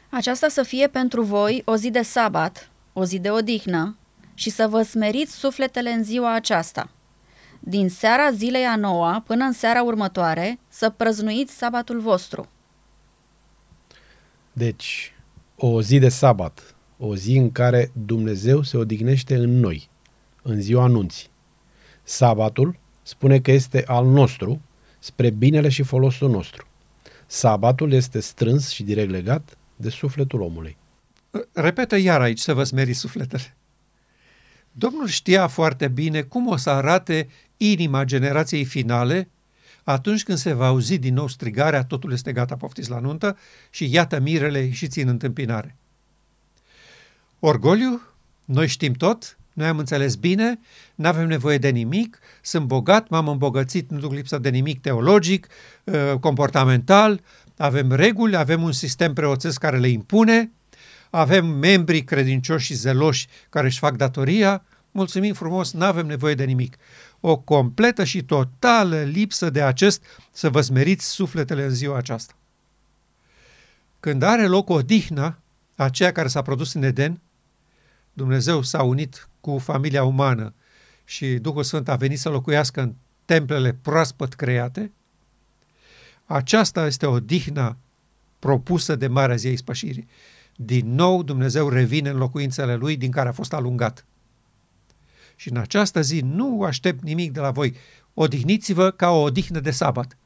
Aceasta 0.09 0.49
să 0.49 0.63
fie 0.63 0.89
pentru 0.89 1.23
voi 1.23 1.63
o 1.65 1.77
zi 1.77 1.91
de 1.91 2.03
sabat, 2.03 2.72
o 2.93 3.05
zi 3.05 3.19
de 3.19 3.31
odihnă, 3.31 3.97
și 4.35 4.51
să 4.51 4.67
vă 4.69 4.83
smeriți 4.83 5.35
sufletele 5.35 5.91
în 5.91 6.05
ziua 6.05 6.35
aceasta. 6.35 6.91
Din 7.61 7.89
seara 7.89 8.31
zilei 8.31 8.65
a 8.65 8.77
noua 8.77 9.23
până 9.27 9.45
în 9.45 9.53
seara 9.53 9.83
următoare 9.83 10.59
să 10.69 10.91
prăznuiți 10.91 11.57
sabatul 11.57 12.01
vostru. 12.01 12.49
Deci, 14.53 15.15
o 15.57 15.83
zi 15.83 15.99
de 15.99 16.09
sabat, 16.09 16.75
o 16.99 17.17
zi 17.17 17.37
în 17.37 17.53
care 17.53 17.91
Dumnezeu 18.07 18.63
se 18.63 18.77
odihnește 18.77 19.35
în 19.35 19.61
noi, 19.61 19.89
în 20.43 20.61
ziua 20.61 20.83
anunții. 20.83 21.31
Sabatul 22.03 22.77
spune 23.03 23.41
că 23.41 23.51
este 23.51 23.85
al 23.87 24.07
nostru, 24.07 24.61
spre 24.99 25.31
binele 25.31 25.69
și 25.69 25.83
folosul 25.83 26.31
nostru. 26.31 26.67
Sabatul 27.27 27.93
este 27.93 28.21
strâns 28.21 28.69
și 28.69 28.83
direct 28.83 29.11
legat 29.11 29.57
de 29.77 29.89
sufletul 29.89 30.41
omului. 30.41 30.77
Repetă 31.53 31.97
iar 31.97 32.21
aici 32.21 32.39
să 32.39 32.55
vă 32.55 32.65
smeri 32.65 32.93
sufletele. 32.93 33.57
Domnul 34.73 35.07
știa 35.07 35.47
foarte 35.47 35.89
bine 35.89 36.23
cum 36.23 36.47
o 36.47 36.57
să 36.57 36.71
arate 36.71 37.29
inima 37.57 38.05
generației 38.05 38.65
finale 38.65 39.29
atunci 39.85 40.23
când 40.23 40.39
se 40.39 40.53
va 40.53 40.67
auzi 40.67 40.99
din 40.99 41.15
nou 41.15 41.29
strigarea 41.29 41.85
totul 41.85 42.13
este 42.13 42.33
gata, 42.33 42.57
poftiți 42.57 42.91
la 42.91 42.99
nuntă 42.99 43.39
și 43.71 43.93
iată 43.93 44.19
mirele 44.21 44.71
și 44.71 44.89
țin 44.89 45.09
întâmpinare. 45.09 45.77
Orgoliu, 47.39 48.01
noi 48.45 48.67
știm 48.67 48.93
tot, 48.93 49.37
noi 49.53 49.67
am 49.67 49.79
înțeles 49.79 50.15
bine, 50.15 50.59
nu 50.95 51.09
avem 51.09 51.27
nevoie 51.27 51.59
de 51.59 51.69
nimic, 51.69 52.19
sunt 52.43 52.67
bogat, 52.67 53.09
m-am 53.09 53.29
îmbogățit, 53.29 53.91
nu 53.91 53.99
duc 53.99 54.13
lipsă 54.13 54.39
de 54.39 54.49
nimic 54.49 54.81
teologic, 54.81 55.49
uh, 55.85 56.13
comportamental, 56.21 57.21
avem 57.57 57.93
reguli, 57.93 58.37
avem 58.37 58.63
un 58.63 58.73
sistem 58.73 59.13
preoțesc 59.13 59.59
care 59.61 59.79
le 59.79 59.89
impune, 59.89 60.51
avem 61.15 61.47
membri 61.47 62.03
credincioși 62.03 62.67
și 62.67 62.75
zeloși 62.75 63.29
care 63.51 63.67
își 63.67 63.79
fac 63.79 63.97
datoria, 63.97 64.65
mulțumim 64.91 65.35
frumos, 65.35 65.73
nu 65.73 65.85
avem 65.85 66.07
nevoie 66.07 66.35
de 66.35 66.45
nimic. 66.45 66.77
O 67.21 67.37
completă 67.37 68.05
și 68.05 68.23
totală 68.23 69.03
lipsă 69.03 69.51
de 69.51 69.63
acest 69.63 70.03
să 70.33 70.51
vă 70.51 70.61
smeriți 70.61 71.07
sufletele 71.07 71.65
în 71.65 71.71
ziua 71.71 71.97
aceasta. 71.97 72.35
Când 74.01 74.23
are 74.23 74.47
loc 74.47 74.69
o 74.69 74.83
dihnă, 74.83 75.39
aceea 75.77 76.13
care 76.13 76.29
s-a 76.29 76.43
produs 76.43 76.73
în 76.73 76.83
Eden, 76.83 77.21
Dumnezeu 78.13 78.63
s-a 78.63 78.83
unit 78.83 79.29
cu 79.41 79.59
familia 79.59 80.05
umană 80.05 80.55
și 81.05 81.35
Duhul 81.35 81.63
Sfânt 81.63 81.89
a 81.89 81.97
venit 81.97 82.19
să 82.19 82.29
locuiască 82.29 82.81
în 82.81 82.95
templele 83.25 83.77
proaspăt 83.83 84.35
create, 84.35 84.93
aceasta 86.27 86.87
este 86.87 87.07
o 87.07 87.21
dihnă 87.21 87.77
propusă 88.39 88.97
de 88.97 89.07
Marea 89.07 89.37
Zi 89.37 89.47
a 89.47 89.51
Ispășirii. 89.51 90.09
Din 90.57 90.95
nou 90.95 91.23
Dumnezeu 91.23 91.69
revine 91.69 92.11
în 92.11 92.17
locuințele 92.17 92.75
Lui 92.75 92.97
din 92.97 93.11
care 93.11 93.29
a 93.29 93.33
fost 93.33 93.53
alungat. 93.53 94.05
Și 95.37 95.51
în 95.51 95.57
această 95.57 96.01
zi 96.01 96.21
nu 96.21 96.63
aștept 96.63 97.03
nimic 97.03 97.33
de 97.33 97.41
la 97.41 97.51
voi. 97.51 97.77
Odihniți-vă 98.15 98.91
ca 98.91 99.11
o 99.11 99.21
odihnă 99.21 99.61
de 99.61 99.71
sabat. 99.71 100.17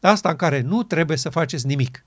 Asta 0.00 0.30
în 0.30 0.36
care 0.36 0.60
nu 0.60 0.82
trebuie 0.82 1.16
să 1.16 1.28
faceți 1.28 1.66
nimic. 1.66 2.04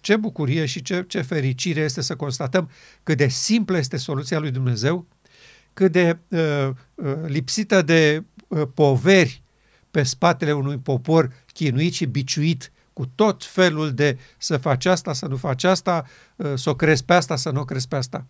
Ce 0.00 0.16
bucurie 0.16 0.66
și 0.66 0.82
ce, 0.82 1.04
ce 1.08 1.20
fericire 1.20 1.80
este 1.80 2.00
să 2.00 2.16
constatăm 2.16 2.70
cât 3.02 3.16
de 3.16 3.28
simplă 3.28 3.76
este 3.76 3.96
soluția 3.96 4.38
lui 4.38 4.50
Dumnezeu, 4.50 5.06
cât 5.74 5.92
de 5.92 6.18
uh, 6.28 6.68
uh, 6.94 7.14
lipsită 7.26 7.82
de 7.82 8.24
uh, 8.48 8.62
poveri 8.74 9.42
pe 9.90 10.02
spatele 10.02 10.52
unui 10.52 10.76
popor 10.76 11.32
chinuit 11.52 11.92
și 11.92 12.06
biciuit 12.06 12.72
cu 12.94 13.10
tot 13.14 13.44
felul 13.44 13.92
de 13.92 14.18
să 14.38 14.56
faci 14.56 14.84
asta, 14.84 15.12
să 15.12 15.26
nu 15.26 15.36
faci 15.36 15.64
asta, 15.64 16.06
uh, 16.36 16.52
să 16.54 16.70
o 16.70 16.74
crezi 16.74 17.04
pe 17.04 17.14
asta, 17.14 17.36
să 17.36 17.50
nu 17.50 17.60
o 17.60 17.64
crezi 17.64 17.88
pe 17.88 17.96
asta. 17.96 18.24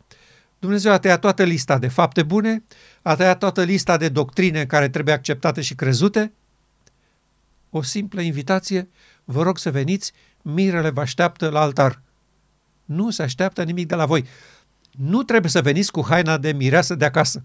Dumnezeu 0.59 0.93
a 0.93 0.99
tăiat 0.99 1.21
toată 1.21 1.43
lista 1.43 1.79
de 1.79 1.89
fapte 1.89 2.23
bune, 2.23 2.63
a 3.03 3.15
tăiat 3.15 3.39
toată 3.39 3.63
lista 3.63 3.97
de 3.97 4.09
doctrine 4.09 4.67
care 4.67 4.89
trebuie 4.89 5.15
acceptate 5.15 5.61
și 5.61 5.75
crezute. 5.75 6.33
O 7.71 7.83
simplă 7.83 8.21
invitație, 8.21 8.89
vă 9.25 9.43
rog 9.43 9.59
să 9.59 9.71
veniți, 9.71 10.13
mirele 10.43 10.91
vă 10.91 11.01
așteaptă 11.01 11.49
la 11.49 11.61
altar. 11.61 12.01
Nu 12.85 13.11
se 13.11 13.23
așteaptă 13.23 13.63
nimic 13.63 13.87
de 13.87 13.95
la 13.95 14.07
voi. 14.07 14.27
Nu 14.91 15.23
trebuie 15.23 15.51
să 15.51 15.63
veniți 15.63 15.93
cu 15.93 16.05
haina 16.05 16.39
de 16.39 16.53
mireasă 16.53 16.95
de 16.95 17.05
acasă. 17.05 17.43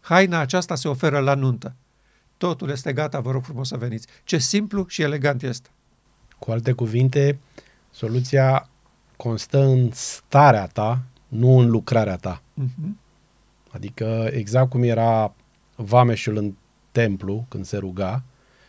Haina 0.00 0.38
aceasta 0.38 0.74
se 0.74 0.88
oferă 0.88 1.18
la 1.18 1.34
nuntă. 1.34 1.74
Totul 2.36 2.70
este 2.70 2.92
gata, 2.92 3.20
vă 3.20 3.30
rog 3.30 3.44
frumos 3.44 3.68
să 3.68 3.76
veniți. 3.76 4.06
Ce 4.24 4.38
simplu 4.38 4.86
și 4.88 5.02
elegant 5.02 5.42
este. 5.42 5.68
Cu 6.38 6.50
alte 6.50 6.72
cuvinte, 6.72 7.38
soluția 7.90 8.68
constă 9.16 9.58
în 9.62 9.90
starea 9.92 10.66
ta, 10.66 11.02
nu 11.28 11.58
în 11.58 11.70
lucrarea 11.70 12.16
ta. 12.16 12.42
Uh-huh. 12.62 13.02
Adică 13.70 14.28
exact 14.32 14.70
cum 14.70 14.82
era 14.82 15.34
vameșul 15.74 16.36
în 16.36 16.54
templu 16.92 17.46
când 17.48 17.64
se 17.64 17.76
ruga 17.76 18.22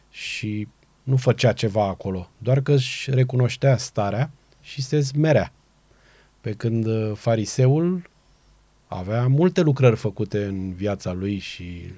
și 0.09 0.67
nu 1.03 1.17
făcea 1.17 1.53
ceva 1.53 1.87
acolo, 1.87 2.29
doar 2.37 2.61
că 2.61 2.73
își 2.73 3.11
recunoștea 3.11 3.77
starea 3.77 4.31
și 4.61 4.81
se 4.81 4.99
zmerea. 4.99 5.51
Pe 6.41 6.53
când 6.53 6.85
uh, 6.85 7.11
fariseul 7.15 8.09
avea 8.87 9.27
multe 9.27 9.61
lucrări 9.61 9.95
făcute 9.95 10.45
în 10.45 10.73
viața 10.73 11.11
lui 11.11 11.37
și 11.37 11.93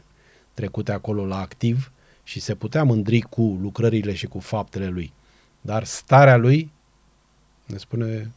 trecute 0.58 0.92
acolo 0.92 1.26
la 1.26 1.40
activ 1.40 1.92
și 2.24 2.40
se 2.40 2.56
putea 2.56 2.84
mândri 2.84 3.20
cu 3.22 3.58
lucrările 3.62 4.14
și 4.14 4.26
cu 4.26 4.40
faptele 4.40 4.88
lui. 4.88 5.14
Dar 5.62 5.84
starea 5.84 6.38
lui, 6.38 6.72
ne 7.66 7.78
spune 7.78 8.32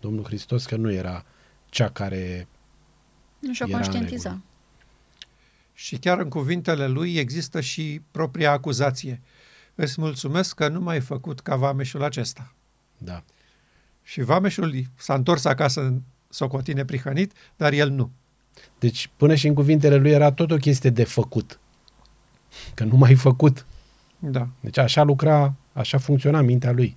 Domnul 0.00 0.24
Hristos 0.24 0.66
că 0.66 0.76
nu 0.76 0.92
era 0.92 1.24
cea 1.68 1.90
care 1.90 2.48
nu 3.38 3.52
și-o 3.52 3.66
conștientiza. 3.66 4.40
Și 5.74 5.96
chiar 5.96 6.18
în 6.18 6.28
cuvintele 6.28 6.86
lui 6.86 7.16
există 7.16 7.60
și 7.60 8.00
propria 8.10 8.50
acuzație. 8.50 9.20
Îți 9.74 10.00
mulțumesc 10.00 10.54
că 10.54 10.68
nu 10.68 10.80
m-ai 10.80 11.00
făcut 11.00 11.40
ca 11.40 11.56
vameșul 11.56 12.02
acesta. 12.02 12.54
Da. 12.98 13.22
Și 14.02 14.20
vameșul 14.20 14.84
s-a 14.96 15.14
întors 15.14 15.44
acasă 15.44 15.80
în 15.80 16.02
socotine 16.28 16.84
prihănit, 16.84 17.32
dar 17.56 17.72
el 17.72 17.90
nu. 17.90 18.12
Deci, 18.78 19.10
până 19.16 19.34
și 19.34 19.46
în 19.46 19.54
cuvintele 19.54 19.96
lui 19.96 20.10
era 20.10 20.32
tot 20.32 20.50
o 20.50 20.56
chestie 20.56 20.90
de 20.90 21.04
făcut. 21.04 21.58
Că 22.74 22.84
nu 22.84 22.96
mai 22.96 23.14
făcut. 23.14 23.66
Da, 24.18 24.48
Deci 24.60 24.78
așa 24.78 25.02
lucra, 25.02 25.54
așa 25.72 25.98
funcționa 25.98 26.40
mintea 26.40 26.70
lui. 26.72 26.96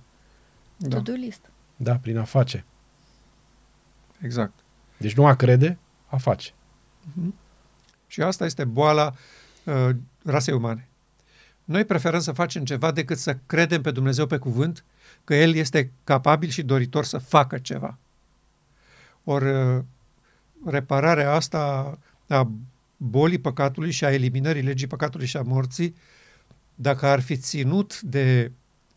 da, 0.76 0.96
To-do 0.96 1.12
list. 1.12 1.40
Da, 1.76 1.94
prin 1.94 2.18
a 2.18 2.24
face. 2.24 2.64
exact. 4.20 4.52
Deci 4.96 5.14
nu 5.14 5.26
a 5.26 5.34
crede, 5.34 5.78
a 6.06 6.16
face. 6.16 6.52
Și 8.06 8.22
asta 8.22 8.44
este 8.44 8.64
boala 8.64 9.14
uh, 9.64 9.88
rasei 10.24 10.54
umane. 10.54 10.88
Noi 11.64 11.84
preferăm 11.84 12.20
să 12.20 12.32
facem 12.32 12.64
ceva 12.64 12.90
decât 12.92 13.18
să 13.18 13.36
credem 13.46 13.82
pe 13.82 13.90
Dumnezeu 13.90 14.26
pe 14.26 14.36
cuvânt 14.36 14.84
că 15.24 15.34
El 15.34 15.54
este 15.54 15.90
capabil 16.04 16.48
și 16.48 16.62
doritor 16.62 17.04
să 17.04 17.18
facă 17.18 17.58
ceva. 17.58 17.98
Ori 19.24 19.50
uh, 19.50 19.82
repararea 20.66 21.32
asta 21.32 21.98
a 22.28 22.50
bolii 22.96 23.38
păcatului 23.38 23.90
și 23.90 24.04
a 24.04 24.12
eliminării 24.12 24.62
legii 24.62 24.86
păcatului 24.86 25.26
și 25.26 25.36
a 25.36 25.42
morții, 25.42 25.94
dacă 26.74 27.06
ar 27.06 27.20
fi 27.20 27.36
ținut 27.36 28.00
de 28.00 28.52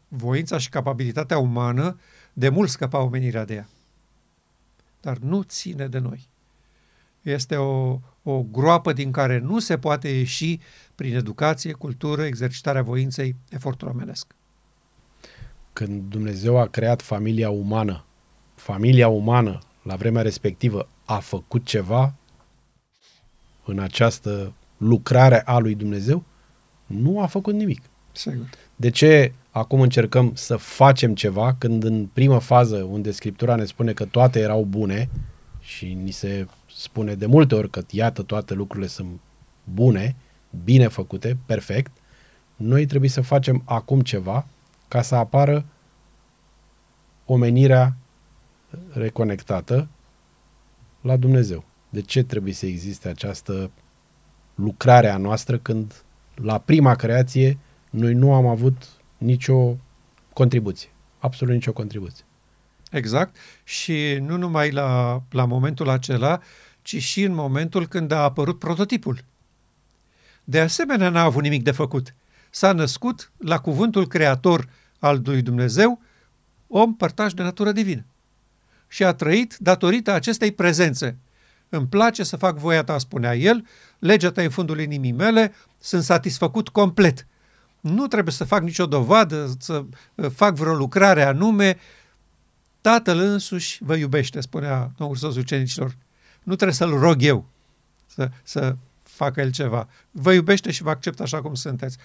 voința 0.08 0.58
și 0.58 0.69
capabilitatea 0.69 1.38
umană, 1.38 2.00
de 2.34 2.50
mult 2.50 2.69
scăpa 2.69 3.00
omenirea 3.00 3.45
de 3.45 3.54
ea. 3.54 3.69
Dar 5.02 5.17
nu 5.17 5.41
ține 5.41 5.88
de 5.88 5.97
noi. 5.97 6.28
Este 7.21 7.56
o, 7.56 8.00
o 8.24 8.41
groapă 8.52 8.93
din 8.93 9.12
care 9.12 9.38
nu 9.38 9.60
se 9.60 9.78
poate 9.78 10.10
ieși 10.10 10.60
prin 10.95 11.15
educație, 11.15 11.71
cultură, 11.71 12.26
exercitarea 12.26 12.82
voinței, 12.82 13.36
efortul 13.50 13.88
omenesc. 13.88 14.36
Când 15.74 16.10
Dumnezeu 16.10 16.58
a 16.60 16.67
creat 16.67 17.02
familia 17.02 17.50
umană, 17.50 18.04
familia 18.56 19.08
umană 19.08 19.60
la 19.84 19.95
vremea 19.95 20.21
respectivă 20.21 20.88
a 21.12 21.19
făcut 21.19 21.65
ceva 21.65 22.13
în 23.65 23.80
această 23.80 24.54
lucrare 24.78 25.41
a 25.45 25.58
lui 25.58 25.76
Dumnezeu? 25.76 26.24
Nu 26.86 27.21
a 27.21 27.26
făcut 27.26 27.54
nimic. 27.54 27.82
Sigur. 28.12 28.50
De 28.76 28.89
ce 28.89 29.34
acum 29.52 29.82
încercăm 29.82 30.32
să 30.36 30.56
facem 30.56 31.15
ceva 31.15 31.56
când 31.58 31.84
în 31.84 32.06
primă 32.13 32.39
fază 32.39 32.76
unde 32.76 33.12
Scriptura 33.12 33.56
ne 33.56 33.65
spune 33.65 33.93
că 33.93 34.06
toate 34.06 34.39
erau 34.39 34.63
bune 34.63 35.10
și 35.62 35.93
ni 35.93 36.12
se 36.12 36.47
spune 36.76 37.15
de 37.15 37.26
multe 37.26 37.56
ori 37.56 37.69
că 37.69 37.82
iată 37.89 38.21
toate 38.21 38.54
lucrurile 38.54 38.88
sunt 38.88 39.19
bune, 39.63 40.15
bine 40.63 40.88
făcute, 40.88 41.38
perfect, 41.45 41.91
noi 42.56 42.86
trebuie 42.86 43.10
să 43.10 43.21
facem 43.21 43.62
acum 43.65 44.02
ceva 44.02 44.45
ca 44.88 45.02
să 45.02 45.15
apară 45.15 45.65
omenirea 47.26 47.95
reconectată 48.93 49.88
la 51.02 51.16
Dumnezeu. 51.16 51.64
De 51.90 52.02
ce 52.02 52.24
trebuie 52.24 52.54
să 52.54 52.66
existe 52.66 53.08
această 53.08 53.72
lucrare 54.56 55.10
a 55.10 55.18
noastră 55.18 55.58
când 55.58 56.04
la 56.36 56.58
prima 56.58 56.96
creație 56.96 57.58
noi 57.90 58.14
nu 58.14 58.34
am 58.34 58.46
avut 58.46 58.90
nicio 59.18 59.78
contribuție. 60.34 60.90
Absolut 61.20 61.54
nicio 61.54 61.74
contribuție. 61.74 62.24
Exact. 62.92 63.36
Și 63.64 64.18
nu 64.22 64.38
numai 64.38 64.72
la, 64.72 65.22
la 65.30 65.46
momentul 65.46 65.90
acela, 65.90 66.42
ci 66.82 67.02
și 67.02 67.24
în 67.24 67.34
momentul 67.34 67.88
când 67.88 68.12
a 68.12 68.24
apărut 68.24 68.60
prototipul. 68.60 69.24
De 70.44 70.60
asemenea, 70.60 71.10
n-a 71.10 71.22
avut 71.22 71.44
nimic 71.44 71.64
de 71.64 71.72
făcut. 71.72 72.14
S-a 72.50 72.72
născut 72.72 73.32
la 73.38 73.60
cuvântul 73.60 74.08
creator 74.08 74.70
al 75.00 75.22
lui 75.26 75.42
Dumnezeu, 75.42 76.02
om 76.68 76.96
părtaș 76.96 77.34
de 77.34 77.42
natură 77.42 77.72
divină. 77.72 78.06
Și 78.91 79.04
a 79.04 79.13
trăit 79.13 79.58
datorită 79.60 80.12
acestei 80.12 80.51
prezențe. 80.51 81.17
Îmi 81.69 81.88
place 81.88 82.23
să 82.23 82.36
fac 82.36 82.58
voia 82.58 82.84
ta, 82.84 82.97
spunea 82.97 83.36
el, 83.36 83.65
legea 83.99 84.32
ta 84.32 84.41
în 84.41 84.49
fundul 84.49 84.80
inimii 84.80 85.12
mele, 85.12 85.54
sunt 85.80 86.04
satisfăcut 86.04 86.69
complet. 86.69 87.27
Nu 87.80 88.08
trebuie 88.08 88.34
să 88.34 88.43
fac 88.43 88.62
nicio 88.62 88.86
dovadă, 88.86 89.56
să 89.60 89.84
uh, 90.15 90.32
fac 90.36 90.56
vreo 90.56 90.73
lucrare 90.73 91.23
anume. 91.23 91.77
Tatăl 92.82 93.19
însuși 93.19 93.84
vă 93.84 93.95
iubește, 93.95 94.41
spunea 94.41 94.91
Domnul 94.97 95.17
Hristos 95.17 95.36
ucenicilor. 95.36 95.95
Nu 96.43 96.56
trebuie 96.56 96.77
să-l 96.77 96.99
rog 96.99 97.21
eu 97.21 97.45
să, 98.08 98.30
să 98.43 98.75
facă 99.04 99.41
el 99.41 99.51
ceva. 99.51 99.88
Vă 100.12 100.34
iubește 100.34 100.71
și 100.71 100.84
vă 100.84 100.89
acceptă 100.89 101.23
așa 101.23 101.41
cum 101.41 101.54
sunteți. 101.54 101.97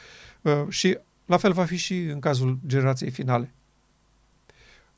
Uh, 0.42 0.62
și 0.68 0.99
la 1.25 1.37
fel 1.37 1.53
va 1.53 1.64
fi 1.64 1.77
și 1.77 1.99
în 1.99 2.20
cazul 2.20 2.59
generației 2.66 3.11
finale. 3.11 3.51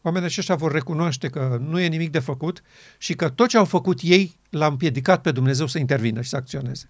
Oamenii 0.02 0.28
aceștia 0.28 0.54
vor 0.54 0.72
recunoaște 0.72 1.28
că 1.28 1.58
nu 1.68 1.80
e 1.80 1.86
nimic 1.86 2.10
de 2.10 2.18
făcut 2.18 2.62
și 2.98 3.14
că 3.14 3.28
tot 3.28 3.48
ce 3.48 3.56
au 3.56 3.64
făcut 3.64 3.98
ei 4.02 4.36
l-a 4.50 4.66
împiedicat 4.66 5.22
pe 5.22 5.30
Dumnezeu 5.30 5.66
să 5.66 5.78
intervină 5.78 6.20
și 6.20 6.28
să 6.28 6.36
acționeze. 6.36 6.88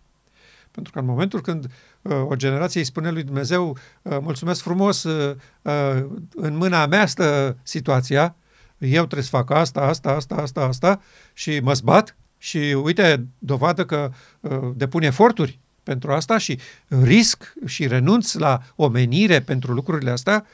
Pentru 0.70 0.92
că 0.92 0.98
în 0.98 1.04
momentul 1.04 1.40
când 1.40 1.64
uh, 2.02 2.12
o 2.28 2.36
generație 2.36 2.80
îi 2.80 2.86
spune 2.86 3.10
lui 3.10 3.22
Dumnezeu, 3.22 3.76
uh, 4.02 4.18
mulțumesc 4.20 4.62
frumos, 4.62 5.02
uh, 5.02 5.34
uh, 5.62 6.04
în 6.34 6.56
mâna 6.56 6.86
mea 6.86 7.06
stă 7.06 7.56
situația, 7.62 8.34
eu 8.78 9.02
trebuie 9.04 9.22
să 9.22 9.36
fac 9.36 9.50
asta, 9.50 9.80
asta, 9.80 10.10
asta, 10.10 10.34
asta, 10.34 10.60
asta 10.60 11.02
și 11.32 11.60
mă 11.62 11.72
zbat 11.72 12.16
și 12.38 12.58
uite, 12.58 13.26
dovadă 13.38 13.84
că 13.84 14.10
uh, 14.40 14.58
depun 14.74 15.02
eforturi 15.02 15.58
pentru 15.82 16.12
asta 16.12 16.38
și 16.38 16.58
risc 16.88 17.52
și 17.66 17.86
renunț 17.86 18.32
la 18.32 18.62
omenire 18.76 19.40
pentru 19.40 19.72
lucrurile 19.72 20.10
astea, 20.10 20.46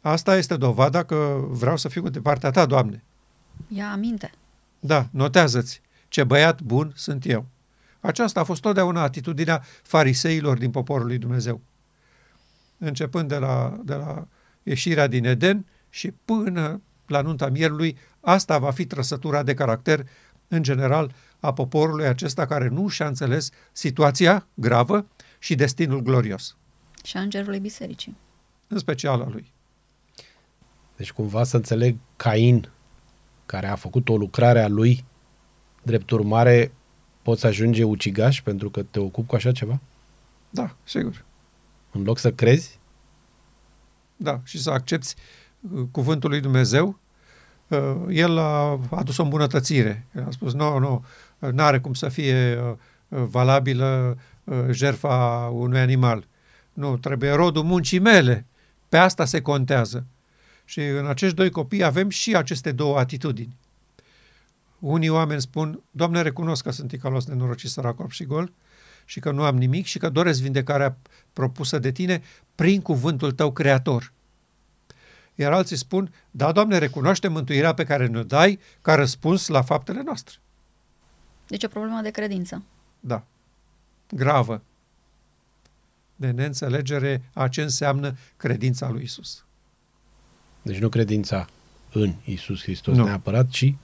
asta 0.00 0.36
este 0.36 0.56
dovada 0.56 1.02
că 1.04 1.40
vreau 1.48 1.76
să 1.76 1.88
fiu 1.88 2.08
de 2.08 2.20
partea 2.20 2.50
ta, 2.50 2.66
Doamne. 2.66 3.02
Ia 3.68 3.90
aminte. 3.92 4.30
Da, 4.80 5.08
notează-ți, 5.10 5.80
ce 6.08 6.24
băiat 6.24 6.60
bun 6.60 6.92
sunt 6.96 7.26
eu. 7.26 7.46
Aceasta 8.00 8.40
a 8.40 8.44
fost 8.44 8.60
totdeauna 8.60 9.02
atitudinea 9.02 9.62
fariseilor 9.82 10.58
din 10.58 10.70
poporul 10.70 11.06
lui 11.06 11.18
Dumnezeu. 11.18 11.60
Începând 12.78 13.28
de 13.28 13.36
la, 13.36 13.80
de 13.84 13.94
la 13.94 14.26
ieșirea 14.62 15.06
din 15.06 15.24
Eden 15.24 15.64
și 15.90 16.12
până 16.24 16.80
la 17.06 17.20
nunta 17.20 17.48
mierului, 17.48 17.96
asta 18.20 18.58
va 18.58 18.70
fi 18.70 18.86
trăsătura 18.86 19.42
de 19.42 19.54
caracter, 19.54 20.06
în 20.48 20.62
general, 20.62 21.12
a 21.40 21.52
poporului 21.52 22.06
acesta 22.06 22.46
care 22.46 22.68
nu 22.68 22.88
și-a 22.88 23.06
înțeles 23.06 23.50
situația 23.72 24.46
gravă 24.54 25.06
și 25.38 25.54
destinul 25.54 26.00
glorios, 26.00 26.56
Și 27.04 27.16
a 27.16 27.20
îngerului 27.20 27.58
bisericii. 27.58 28.16
în 28.68 28.78
special 28.78 29.20
a 29.20 29.28
lui. 29.28 29.52
Deci 31.00 31.12
cumva 31.12 31.44
să 31.44 31.56
înțeleg 31.56 31.96
Cain, 32.16 32.68
care 33.46 33.66
a 33.66 33.74
făcut 33.74 34.08
o 34.08 34.16
lucrare 34.16 34.62
a 34.62 34.68
lui, 34.68 35.04
drept 35.82 36.10
urmare 36.10 36.72
poți 37.22 37.46
ajunge 37.46 37.84
ucigaș 37.84 38.42
pentru 38.42 38.70
că 38.70 38.82
te 38.82 38.98
ocupi 38.98 39.28
cu 39.28 39.34
așa 39.34 39.52
ceva? 39.52 39.80
Da, 40.50 40.74
sigur. 40.84 41.24
În 41.92 42.02
loc 42.02 42.18
să 42.18 42.32
crezi? 42.32 42.78
Da, 44.16 44.40
și 44.44 44.62
să 44.62 44.70
accepti 44.70 45.14
uh, 45.72 45.82
cuvântul 45.90 46.30
lui 46.30 46.40
Dumnezeu, 46.40 46.98
uh, 47.68 47.96
el 48.08 48.38
a 48.38 48.80
adus 48.90 49.16
o 49.16 49.22
îmbunătățire. 49.22 50.06
El 50.16 50.24
a 50.28 50.30
spus, 50.30 50.52
nu, 50.52 50.78
nu, 50.78 51.04
nu 51.38 51.62
are 51.62 51.80
cum 51.80 51.94
să 51.94 52.08
fie 52.08 52.58
uh, 52.58 52.74
uh, 53.08 53.24
valabilă 53.28 54.18
uh, 54.44 54.56
jertfa 54.70 55.50
unui 55.52 55.80
animal. 55.80 56.26
Nu, 56.72 56.96
trebuie 56.96 57.30
rodul 57.32 57.62
muncii 57.62 57.98
mele. 57.98 58.46
Pe 58.88 58.96
asta 58.96 59.24
se 59.24 59.40
contează. 59.40 60.06
Și 60.70 60.80
în 60.80 61.06
acești 61.06 61.36
doi 61.36 61.50
copii 61.50 61.82
avem 61.82 62.08
și 62.08 62.36
aceste 62.36 62.72
două 62.72 62.98
atitudini. 62.98 63.56
Unii 64.78 65.08
oameni 65.08 65.40
spun, 65.40 65.82
Doamne, 65.90 66.22
recunosc 66.22 66.62
că 66.62 66.70
sunt 66.70 66.88
ticalos, 66.88 67.26
nenorocit, 67.26 67.70
sărac, 67.70 67.98
orb 67.98 68.10
și 68.10 68.24
gol 68.24 68.52
și 69.04 69.20
că 69.20 69.30
nu 69.30 69.42
am 69.42 69.56
nimic 69.56 69.86
și 69.86 69.98
că 69.98 70.08
doresc 70.08 70.40
vindecarea 70.40 70.96
propusă 71.32 71.78
de 71.78 71.92
tine 71.92 72.22
prin 72.54 72.80
cuvântul 72.80 73.32
tău 73.32 73.52
creator. 73.52 74.12
Iar 75.34 75.52
alții 75.52 75.76
spun, 75.76 76.12
da, 76.30 76.52
Doamne, 76.52 76.78
recunoaște 76.78 77.28
mântuirea 77.28 77.74
pe 77.74 77.84
care 77.84 78.06
ne-o 78.06 78.22
dai 78.22 78.60
ca 78.82 78.94
răspuns 78.94 79.46
la 79.46 79.62
faptele 79.62 80.02
noastre. 80.02 80.36
Deci 81.46 81.64
o 81.64 81.68
problemă 81.68 82.00
de 82.02 82.10
credință. 82.10 82.62
Da. 83.00 83.24
Gravă. 84.10 84.62
De 86.16 86.30
neînțelegere 86.30 87.22
a 87.32 87.48
ce 87.48 87.62
înseamnă 87.62 88.16
credința 88.36 88.88
lui 88.88 89.02
Isus. 89.02 89.44
Deci 90.62 90.78
nu 90.78 90.88
credința 90.88 91.46
în 91.92 92.14
Isus 92.24 92.62
Hristos 92.62 92.96
Nu. 92.96 93.04
neapărat, 93.04 93.48
ci 93.48 93.74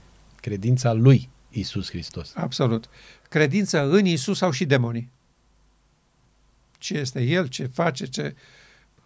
credința 0.41 0.93
lui 0.93 1.29
Isus 1.51 1.89
Hristos. 1.89 2.33
Absolut. 2.35 2.89
Credința 3.29 3.83
în 3.83 4.05
Isus 4.05 4.39
sau 4.39 4.51
și 4.51 4.65
demonii. 4.65 5.11
Ce 6.79 6.95
este 6.95 7.23
El, 7.23 7.47
ce 7.47 7.67
face, 7.67 8.05
ce... 8.07 8.35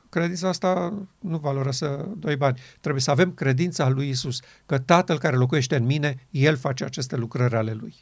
Credința 0.09 0.49
asta 0.49 0.93
nu 1.19 1.39
valorează 1.39 2.15
doi 2.19 2.37
bani. 2.37 2.59
Trebuie 2.81 3.03
să 3.03 3.11
avem 3.11 3.33
credința 3.33 3.89
lui 3.89 4.09
Isus, 4.09 4.41
că 4.67 4.79
Tatăl 4.79 5.19
care 5.19 5.37
locuiește 5.37 5.77
în 5.77 5.85
mine, 5.85 6.27
El 6.31 6.57
face 6.57 6.85
aceste 6.85 7.17
lucrări 7.17 7.55
ale 7.55 7.73
Lui. 7.73 7.95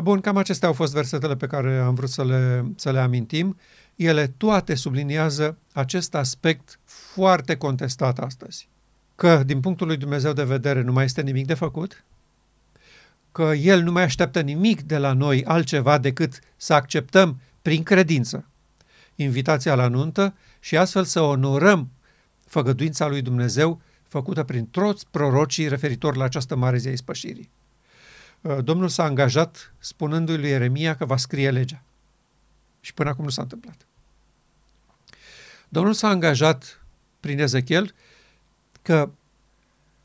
Bun, 0.00 0.20
cam 0.20 0.36
acestea 0.36 0.68
au 0.68 0.74
fost 0.74 0.92
versetele 0.92 1.36
pe 1.36 1.46
care 1.46 1.78
am 1.78 1.94
vrut 1.94 2.08
să 2.08 2.24
le, 2.24 2.64
să 2.76 2.90
le 2.90 2.98
amintim. 2.98 3.56
Ele 3.96 4.26
toate 4.36 4.74
subliniază 4.74 5.58
acest 5.72 6.14
aspect 6.14 6.78
foarte 6.84 7.56
contestat 7.56 8.18
astăzi. 8.18 8.68
Că, 9.14 9.42
din 9.46 9.60
punctul 9.60 9.86
lui 9.86 9.96
Dumnezeu 9.96 10.32
de 10.32 10.44
vedere, 10.44 10.82
nu 10.82 10.92
mai 10.92 11.04
este 11.04 11.22
nimic 11.22 11.46
de 11.46 11.54
făcut, 11.54 12.04
că 13.32 13.42
El 13.42 13.82
nu 13.82 13.92
mai 13.92 14.02
așteaptă 14.02 14.40
nimic 14.40 14.82
de 14.82 14.98
la 14.98 15.12
noi 15.12 15.44
altceva 15.44 15.98
decât 15.98 16.38
să 16.56 16.74
acceptăm 16.74 17.40
prin 17.62 17.82
credință 17.82 18.44
invitația 19.14 19.74
la 19.74 19.88
nuntă 19.88 20.34
și 20.60 20.76
astfel 20.76 21.04
să 21.04 21.20
onorăm 21.20 21.90
făgăduința 22.46 23.06
lui 23.06 23.22
Dumnezeu 23.22 23.80
făcută 24.08 24.42
prin 24.42 24.66
toți 24.66 25.06
prorocii 25.10 25.68
referitor 25.68 26.16
la 26.16 26.24
această 26.24 26.56
mare 26.56 26.78
zi 26.78 26.88
a 26.88 26.92
ispășirii. 26.92 27.50
Uh, 28.42 28.58
Domnul 28.64 28.88
s-a 28.88 29.04
angajat 29.04 29.72
spunându-i 29.78 30.36
lui 30.36 30.48
Ieremia 30.48 30.96
că 30.96 31.04
va 31.04 31.16
scrie 31.16 31.50
legea. 31.50 31.82
Și 32.80 32.94
până 32.94 33.08
acum 33.08 33.24
nu 33.24 33.30
s-a 33.30 33.42
întâmplat. 33.42 33.86
Domnul 35.68 35.92
s-a 35.92 36.08
angajat 36.08 36.80
prin 37.20 37.38
Ezechiel 37.38 37.94
că 38.82 39.10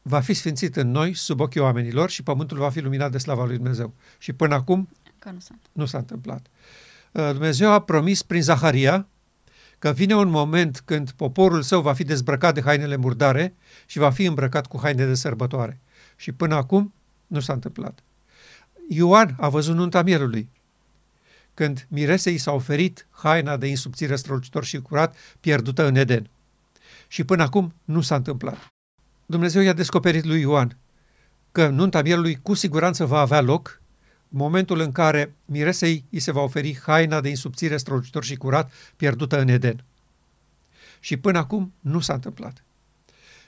va 0.01 0.19
fi 0.19 0.33
sfințit 0.33 0.75
în 0.75 0.91
noi 0.91 1.13
sub 1.13 1.39
ochii 1.39 1.59
oamenilor 1.59 2.09
și 2.09 2.23
pământul 2.23 2.57
va 2.57 2.69
fi 2.69 2.79
luminat 2.79 3.11
de 3.11 3.17
slava 3.17 3.45
lui 3.45 3.55
Dumnezeu. 3.55 3.93
Și 4.17 4.33
până 4.33 4.55
acum 4.55 4.89
Că 5.19 5.29
nu 5.29 5.39
sunt. 5.39 5.59
nu 5.71 5.85
s-a 5.85 5.97
întâmplat. 5.97 6.45
Uh, 7.11 7.29
Dumnezeu 7.31 7.71
a 7.71 7.81
promis 7.81 8.23
prin 8.23 8.41
Zaharia 8.41 9.07
că 9.79 9.91
vine 9.91 10.15
un 10.15 10.29
moment 10.29 10.81
când 10.85 11.11
poporul 11.11 11.61
său 11.61 11.81
va 11.81 11.93
fi 11.93 12.03
dezbrăcat 12.03 12.53
de 12.53 12.61
hainele 12.61 12.95
murdare 12.95 13.53
și 13.85 13.97
va 13.97 14.11
fi 14.11 14.23
îmbrăcat 14.23 14.67
cu 14.67 14.79
haine 14.81 15.05
de 15.05 15.13
sărbătoare. 15.13 15.79
Și 16.15 16.31
până 16.31 16.55
acum 16.55 16.93
nu 17.27 17.39
s-a 17.39 17.53
întâmplat. 17.53 17.99
Ioan 18.87 19.35
a 19.39 19.49
văzut 19.49 19.75
nunta 19.75 20.01
mielului, 20.01 20.49
când 21.53 21.85
miresei 21.89 22.37
s-a 22.37 22.51
oferit 22.51 23.07
haina 23.09 23.57
de 23.57 23.67
insubțire 23.67 24.15
strălucitor 24.15 24.63
și 24.63 24.81
curat 24.81 25.15
pierdută 25.39 25.85
în 25.85 25.95
Eden. 25.95 26.29
Și 27.07 27.23
până 27.23 27.43
acum 27.43 27.73
nu 27.85 28.01
s-a 28.01 28.15
întâmplat. 28.15 28.57
Dumnezeu 29.25 29.61
i-a 29.61 29.73
descoperit 29.73 30.23
lui 30.23 30.39
Ioan 30.39 30.77
că 31.51 31.67
nunta 31.67 32.01
mielului 32.01 32.39
cu 32.41 32.53
siguranță 32.53 33.05
va 33.05 33.19
avea 33.19 33.41
loc 33.41 33.81
momentul 34.27 34.79
în 34.79 34.91
care 34.91 35.33
miresei 35.45 36.03
îi 36.11 36.19
se 36.19 36.31
va 36.31 36.41
oferi 36.41 36.79
haina 36.79 37.21
de 37.21 37.29
insubțire 37.29 37.77
strălucitor 37.77 38.23
și 38.23 38.35
curat 38.35 38.71
pierdută 38.95 39.39
în 39.39 39.47
Eden. 39.47 39.83
Și 40.99 41.17
până 41.17 41.37
acum 41.37 41.73
nu 41.79 41.99
s-a 41.99 42.13
întâmplat. 42.13 42.63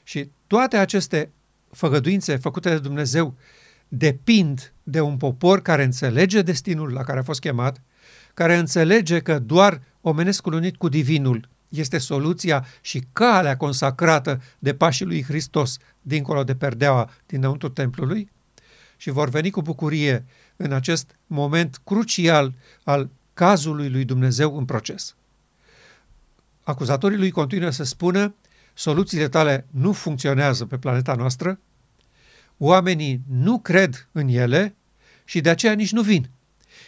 Și 0.03 0.29
toate 0.47 0.77
aceste 0.77 1.29
făgăduințe 1.71 2.35
făcute 2.35 2.69
de 2.69 2.79
Dumnezeu 2.79 3.35
depind 3.87 4.71
de 4.89 5.01
un 5.01 5.17
popor 5.17 5.61
care 5.61 5.83
înțelege 5.83 6.41
destinul 6.41 6.93
la 6.93 7.03
care 7.03 7.19
a 7.19 7.23
fost 7.23 7.39
chemat, 7.39 7.81
care 8.33 8.55
înțelege 8.55 9.19
că 9.19 9.39
doar 9.39 9.81
omenescul 10.01 10.53
unit 10.53 10.75
cu 10.75 10.89
divinul 10.89 11.47
este 11.69 11.97
soluția 11.97 12.65
și 12.81 13.03
calea 13.13 13.57
consacrată 13.57 14.41
de 14.59 14.73
pașii 14.73 15.05
lui 15.05 15.23
Hristos 15.23 15.77
dincolo 16.01 16.43
de 16.43 16.55
perdeaua 16.55 17.09
dinăuntru 17.25 17.69
templului 17.69 18.31
și 18.97 19.09
vor 19.09 19.29
veni 19.29 19.49
cu 19.49 19.61
bucurie 19.61 20.25
în 20.55 20.71
acest 20.71 21.15
moment 21.27 21.79
crucial 21.83 22.53
al 22.83 23.09
cazului 23.33 23.89
lui 23.89 24.05
Dumnezeu 24.05 24.57
în 24.57 24.65
proces. 24.65 25.15
Acuzatorii 26.63 27.17
lui 27.17 27.31
continuă 27.31 27.69
să 27.69 27.83
spună 27.83 28.35
soluțiile 28.73 29.27
tale 29.27 29.65
nu 29.69 29.91
funcționează 29.91 30.65
pe 30.65 30.77
planeta 30.77 31.13
noastră, 31.13 31.59
oamenii 32.57 33.21
nu 33.29 33.59
cred 33.59 34.07
în 34.11 34.27
ele 34.27 34.75
și 35.29 35.41
de 35.41 35.49
aceea 35.49 35.73
nici 35.73 35.91
nu 35.91 36.01
vin. 36.01 36.29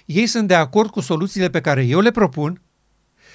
Ei 0.06 0.28
sunt 0.28 0.48
de 0.48 0.56
acord 0.56 0.90
cu 0.90 1.00
soluțiile 1.00 1.50
pe 1.50 1.62
care 1.62 1.86
eu 1.86 2.00
le 2.00 2.12
propun 2.12 2.62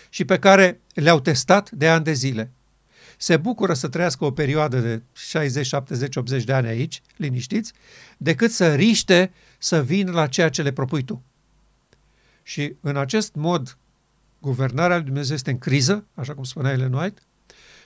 și 0.08 0.24
pe 0.24 0.38
care 0.38 0.80
le-au 0.94 1.20
testat 1.20 1.70
de 1.70 1.88
ani 1.88 2.04
de 2.04 2.12
zile. 2.12 2.50
Se 3.16 3.36
bucură 3.36 3.74
să 3.74 3.88
trăiască 3.88 4.24
o 4.24 4.30
perioadă 4.30 4.80
de 4.80 5.02
60, 5.12 5.66
70, 5.66 6.16
80 6.16 6.44
de 6.44 6.52
ani 6.52 6.66
aici, 6.66 7.02
liniștiți, 7.16 7.72
decât 8.16 8.50
să 8.50 8.74
riște 8.74 9.32
să 9.58 9.82
vină 9.82 10.10
la 10.10 10.26
ceea 10.26 10.48
ce 10.48 10.62
le 10.62 10.72
propui 10.72 11.02
tu. 11.02 11.22
Și 12.42 12.74
în 12.80 12.96
acest 12.96 13.34
mod, 13.34 13.76
guvernarea 14.38 14.96
lui 14.96 15.04
Dumnezeu 15.04 15.34
este 15.34 15.50
în 15.50 15.58
criză, 15.58 16.04
așa 16.14 16.34
cum 16.34 16.44
spunea 16.44 16.72
Ellen 16.72 16.92
White, 16.92 17.20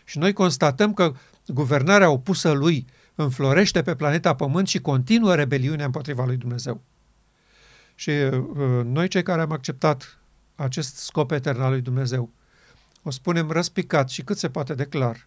și 0.05 0.19
noi 0.19 0.33
constatăm 0.33 0.95
că 0.95 1.15
guvernarea 1.47 2.11
opusă 2.11 2.51
lui 2.51 2.87
înflorește 3.15 3.83
pe 3.83 3.95
planeta 3.95 4.35
Pământ 4.35 4.69
și 4.69 4.79
continuă 4.79 5.35
rebeliunea 5.35 5.85
împotriva 5.85 6.25
lui 6.25 6.37
Dumnezeu. 6.37 6.81
Și 8.01 8.11
uh, 8.11 8.45
noi 8.85 9.09
cei 9.09 9.23
care 9.23 9.41
am 9.41 9.53
acceptat 9.53 10.19
acest 10.55 10.97
scop 10.97 11.31
etern 11.31 11.61
al 11.61 11.71
lui 11.71 11.81
Dumnezeu, 11.81 12.31
o 13.03 13.11
spunem 13.11 13.51
răspicat 13.51 14.09
și 14.09 14.23
cât 14.23 14.39
se 14.39 14.49
poate 14.49 14.75
de 14.75 14.85
clar, 14.85 15.27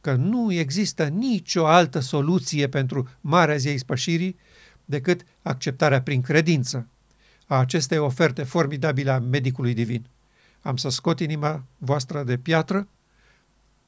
că 0.00 0.12
nu 0.12 0.52
există 0.52 1.06
nicio 1.06 1.66
altă 1.66 2.00
soluție 2.00 2.68
pentru 2.68 3.08
Marea 3.20 3.56
Zi 3.56 3.68
a 3.68 3.72
Ispășirii 3.72 4.38
decât 4.84 5.20
acceptarea 5.42 6.02
prin 6.02 6.20
credință 6.20 6.86
a 7.46 7.58
acestei 7.58 7.98
oferte 7.98 8.42
formidabile 8.42 9.10
a 9.10 9.18
medicului 9.18 9.74
divin. 9.74 10.04
Am 10.62 10.76
să 10.76 10.88
scot 10.88 11.20
inima 11.20 11.62
voastră 11.78 12.22
de 12.22 12.36
piatră, 12.36 12.88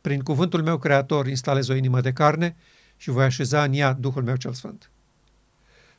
prin 0.01 0.21
cuvântul 0.21 0.63
meu 0.63 0.79
creator 0.79 1.27
instalez 1.27 1.69
o 1.69 1.75
inimă 1.75 2.01
de 2.01 2.13
carne 2.13 2.57
și 2.97 3.11
voi 3.11 3.25
așeza 3.25 3.65
în 3.65 3.73
ea 3.73 3.93
Duhul 3.93 4.23
meu 4.23 4.37
cel 4.37 4.53
Sfânt. 4.53 4.91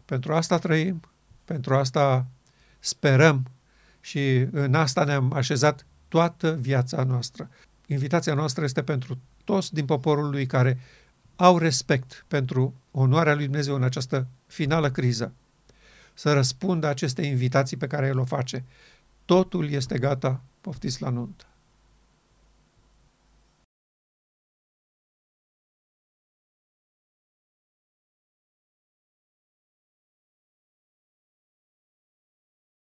Pentru 0.06 0.34
asta 0.34 0.58
trăim, 0.58 1.02
pentru 1.46 1.76
asta 1.76 2.26
sperăm 2.80 3.46
și 4.02 4.48
în 4.52 4.76
asta 4.76 5.04
ne-am 5.04 5.34
așezat 5.34 5.86
toată 6.08 6.52
viața 6.52 7.04
noastră. 7.04 7.50
Invitația 7.88 8.34
noastră 8.34 8.64
este 8.64 8.84
pentru 8.84 9.18
toți 9.44 9.74
din 9.74 9.86
poporul 9.86 10.30
lui 10.30 10.46
care 10.46 10.80
au 11.36 11.58
respect 11.58 12.26
pentru 12.28 12.74
onoarea 12.92 13.34
lui 13.34 13.44
Dumnezeu 13.44 13.76
în 13.76 13.84
această 13.84 14.28
finală 14.48 14.92
criză, 14.92 15.34
să 16.14 16.34
răspundă 16.34 16.88
aceste 16.88 17.22
invitații 17.22 17.78
pe 17.78 17.88
care 17.88 18.08
el 18.08 18.20
o 18.20 18.26
face. 18.26 18.64
Totul 19.26 19.70
este 19.70 19.98
gata, 19.98 20.42
poftiți 20.62 21.02
la 21.02 21.10
nuntă. 21.10 21.46